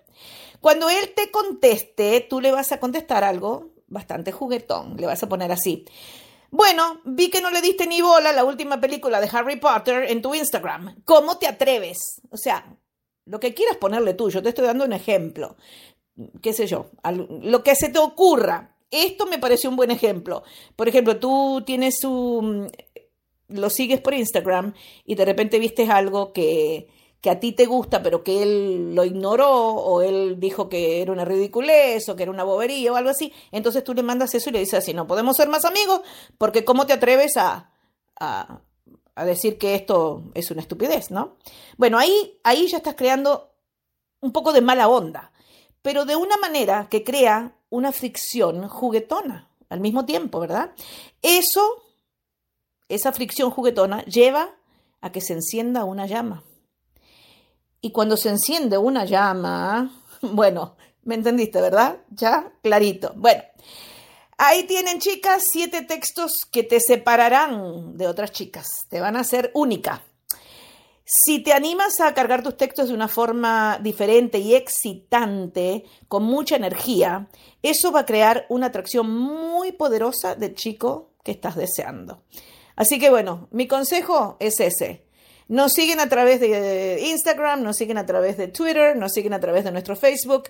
cuando 0.61 0.89
él 0.89 1.11
te 1.13 1.29
conteste, 1.29 2.25
tú 2.29 2.39
le 2.39 2.49
vas 2.49 2.71
a 2.71 2.79
contestar 2.79 3.25
algo 3.25 3.73
bastante 3.87 4.31
juguetón. 4.31 4.95
Le 4.95 5.05
vas 5.05 5.21
a 5.21 5.27
poner 5.27 5.51
así. 5.51 5.83
Bueno, 6.49 7.01
vi 7.03 7.29
que 7.29 7.41
no 7.41 7.51
le 7.51 7.59
diste 7.59 7.87
ni 7.87 8.01
bola 8.01 8.31
la 8.31 8.45
última 8.45 8.79
película 8.79 9.19
de 9.19 9.29
Harry 9.33 9.57
Potter 9.57 10.09
en 10.09 10.21
tu 10.21 10.33
Instagram. 10.33 11.01
¿Cómo 11.03 11.37
te 11.37 11.47
atreves? 11.47 12.21
O 12.29 12.37
sea, 12.37 12.73
lo 13.25 13.41
que 13.41 13.53
quieras 13.53 13.75
ponerle 13.75 14.13
tú, 14.13 14.29
yo 14.29 14.41
te 14.41 14.47
estoy 14.47 14.65
dando 14.65 14.85
un 14.85 14.93
ejemplo. 14.93 15.57
¿Qué 16.41 16.53
sé 16.53 16.67
yo? 16.67 16.89
Lo 17.41 17.63
que 17.63 17.75
se 17.75 17.89
te 17.89 17.99
ocurra. 17.99 18.76
Esto 18.91 19.25
me 19.25 19.39
parece 19.39 19.67
un 19.67 19.75
buen 19.75 19.91
ejemplo. 19.91 20.43
Por 20.75 20.87
ejemplo, 20.87 21.17
tú 21.17 21.63
tienes 21.65 22.03
un... 22.03 22.71
lo 23.49 23.69
sigues 23.69 24.01
por 24.01 24.13
Instagram 24.13 24.73
y 25.05 25.15
de 25.15 25.25
repente 25.25 25.59
viste 25.59 25.89
algo 25.89 26.31
que, 26.33 26.87
que 27.21 27.29
a 27.29 27.39
ti 27.39 27.51
te 27.51 27.65
gusta, 27.65 28.01
pero 28.01 28.23
que 28.23 28.43
él 28.43 28.95
lo 28.95 29.03
ignoró, 29.03 29.51
o 29.51 30.01
él 30.01 30.39
dijo 30.39 30.69
que 30.69 31.01
era 31.01 31.11
una 31.11 31.25
ridiculez, 31.25 32.07
o 32.09 32.15
que 32.15 32.23
era 32.23 32.31
una 32.31 32.43
bobería, 32.43 32.93
o 32.93 32.95
algo 32.95 33.09
así, 33.09 33.33
entonces 33.51 33.83
tú 33.83 33.93
le 33.93 34.03
mandas 34.03 34.33
eso 34.35 34.49
y 34.49 34.53
le 34.53 34.59
dices 34.59 34.75
así, 34.75 34.93
no 34.93 35.07
podemos 35.07 35.35
ser 35.35 35.49
más 35.49 35.65
amigos, 35.65 36.01
porque 36.37 36.63
¿cómo 36.63 36.85
te 36.85 36.93
atreves 36.93 37.35
a, 37.37 37.71
a, 38.19 38.61
a 39.15 39.25
decir 39.25 39.57
que 39.57 39.75
esto 39.75 40.23
es 40.35 40.51
una 40.51 40.61
estupidez, 40.61 41.11
¿no? 41.11 41.37
Bueno, 41.75 41.97
ahí, 41.97 42.39
ahí 42.43 42.67
ya 42.67 42.77
estás 42.77 42.95
creando 42.95 43.51
un 44.21 44.31
poco 44.31 44.53
de 44.53 44.61
mala 44.61 44.87
onda, 44.87 45.31
pero 45.81 46.05
de 46.05 46.15
una 46.15 46.37
manera 46.37 46.87
que 46.89 47.03
crea 47.03 47.56
una 47.69 47.91
fricción 47.91 48.67
juguetona 48.67 49.49
al 49.69 49.79
mismo 49.79 50.05
tiempo, 50.05 50.39
¿verdad? 50.39 50.71
Eso, 51.21 51.83
esa 52.87 53.11
fricción 53.11 53.51
juguetona, 53.51 54.03
lleva 54.05 54.55
a 55.01 55.11
que 55.11 55.21
se 55.21 55.33
encienda 55.33 55.83
una 55.83 56.05
llama. 56.05 56.43
Y 57.81 57.91
cuando 57.91 58.17
se 58.17 58.29
enciende 58.29 58.77
una 58.77 59.05
llama, 59.05 59.91
bueno, 60.21 60.75
me 61.03 61.15
entendiste, 61.15 61.61
¿verdad? 61.61 61.97
Ya, 62.09 62.51
clarito. 62.61 63.13
Bueno, 63.15 63.43
ahí 64.37 64.63
tienen, 64.63 64.99
chicas, 64.99 65.43
siete 65.51 65.81
textos 65.81 66.45
que 66.51 66.63
te 66.63 66.79
separarán 66.79 67.97
de 67.97 68.07
otras 68.07 68.31
chicas, 68.31 68.67
te 68.89 68.99
van 68.99 69.15
a 69.15 69.21
hacer 69.21 69.51
única. 69.53 70.03
Si 71.09 71.39
te 71.39 71.53
animas 71.53 72.01
a 72.01 72.13
cargar 72.13 72.43
tus 72.43 72.57
textos 72.57 72.89
de 72.89 72.93
una 72.93 73.07
forma 73.07 73.79
diferente 73.81 74.39
y 74.39 74.55
excitante, 74.55 75.85
con 76.09 76.23
mucha 76.23 76.57
energía, 76.57 77.29
eso 77.63 77.93
va 77.93 78.01
a 78.01 78.05
crear 78.05 78.45
una 78.49 78.65
atracción 78.65 79.09
muy 79.09 79.71
poderosa 79.71 80.35
del 80.35 80.53
chico 80.53 81.13
que 81.23 81.31
estás 81.31 81.55
deseando. 81.55 82.23
Así 82.75 82.99
que 82.99 83.09
bueno, 83.09 83.47
mi 83.51 83.67
consejo 83.69 84.35
es 84.41 84.59
ese. 84.59 85.05
Nos 85.47 85.71
siguen 85.71 86.01
a 86.01 86.09
través 86.09 86.41
de 86.41 86.99
Instagram, 87.01 87.63
nos 87.63 87.77
siguen 87.77 87.97
a 87.97 88.05
través 88.05 88.35
de 88.35 88.49
Twitter, 88.49 88.97
nos 88.97 89.13
siguen 89.13 89.31
a 89.31 89.39
través 89.39 89.63
de 89.63 89.71
nuestro 89.71 89.95
Facebook, 89.95 90.49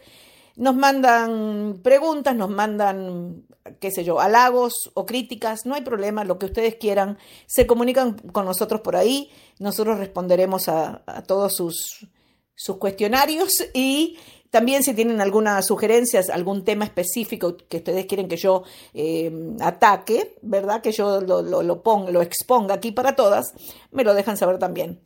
nos 0.57 0.75
mandan 0.75 1.79
preguntas, 1.83 2.35
nos 2.35 2.49
mandan, 2.49 3.45
qué 3.79 3.91
sé 3.91 4.03
yo, 4.03 4.19
halagos 4.19 4.73
o 4.95 5.05
críticas, 5.05 5.65
no 5.65 5.75
hay 5.75 5.81
problema, 5.81 6.23
lo 6.25 6.39
que 6.39 6.47
ustedes 6.47 6.75
quieran, 6.75 7.17
se 7.45 7.67
comunican 7.67 8.13
con 8.17 8.45
nosotros 8.45 8.81
por 8.81 8.95
ahí, 8.95 9.29
nosotros 9.59 9.99
responderemos 9.99 10.67
a, 10.67 11.03
todos 11.27 11.55
sus, 11.55 12.07
sus 12.55 12.77
cuestionarios 12.77 13.49
y 13.73 14.17
también 14.49 14.81
si 14.81 14.95
tienen 14.95 15.21
algunas 15.21 15.67
sugerencias, 15.67 16.29
algún 16.31 16.65
tema 16.65 16.85
específico 16.85 17.55
que 17.55 17.77
ustedes 17.77 18.07
quieren 18.07 18.27
que 18.27 18.37
yo 18.37 18.63
eh, 18.95 19.31
ataque, 19.61 20.37
¿verdad? 20.41 20.81
Que 20.81 20.91
yo 20.91 21.21
lo, 21.21 21.43
lo, 21.43 21.61
lo, 21.61 21.83
ponga, 21.83 22.09
lo 22.09 22.23
exponga 22.23 22.75
aquí 22.75 22.91
para 22.91 23.15
todas, 23.15 23.53
me 23.91 24.03
lo 24.03 24.15
dejan 24.15 24.37
saber 24.37 24.57
también. 24.57 25.01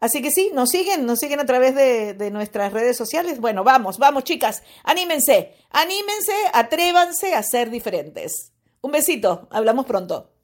Así 0.00 0.20
que 0.20 0.30
sí, 0.30 0.50
nos 0.52 0.70
siguen, 0.70 1.06
nos 1.06 1.18
siguen 1.18 1.40
a 1.40 1.46
través 1.46 1.74
de, 1.74 2.30
nuestras 2.30 2.72
redes 2.72 2.96
sociales. 2.96 3.40
Bueno, 3.40 3.64
vamos, 3.64 3.98
vamos 3.98 4.24
chicas, 4.24 4.62
anímense, 4.84 5.54
anímense, 5.70 6.34
atrévanse 6.52 7.34
a 7.34 7.42
ser 7.42 7.70
diferentes. 7.70 8.52
Un 8.82 8.92
besito, 8.92 9.48
hablamos 9.50 9.86
pronto. 9.86 10.35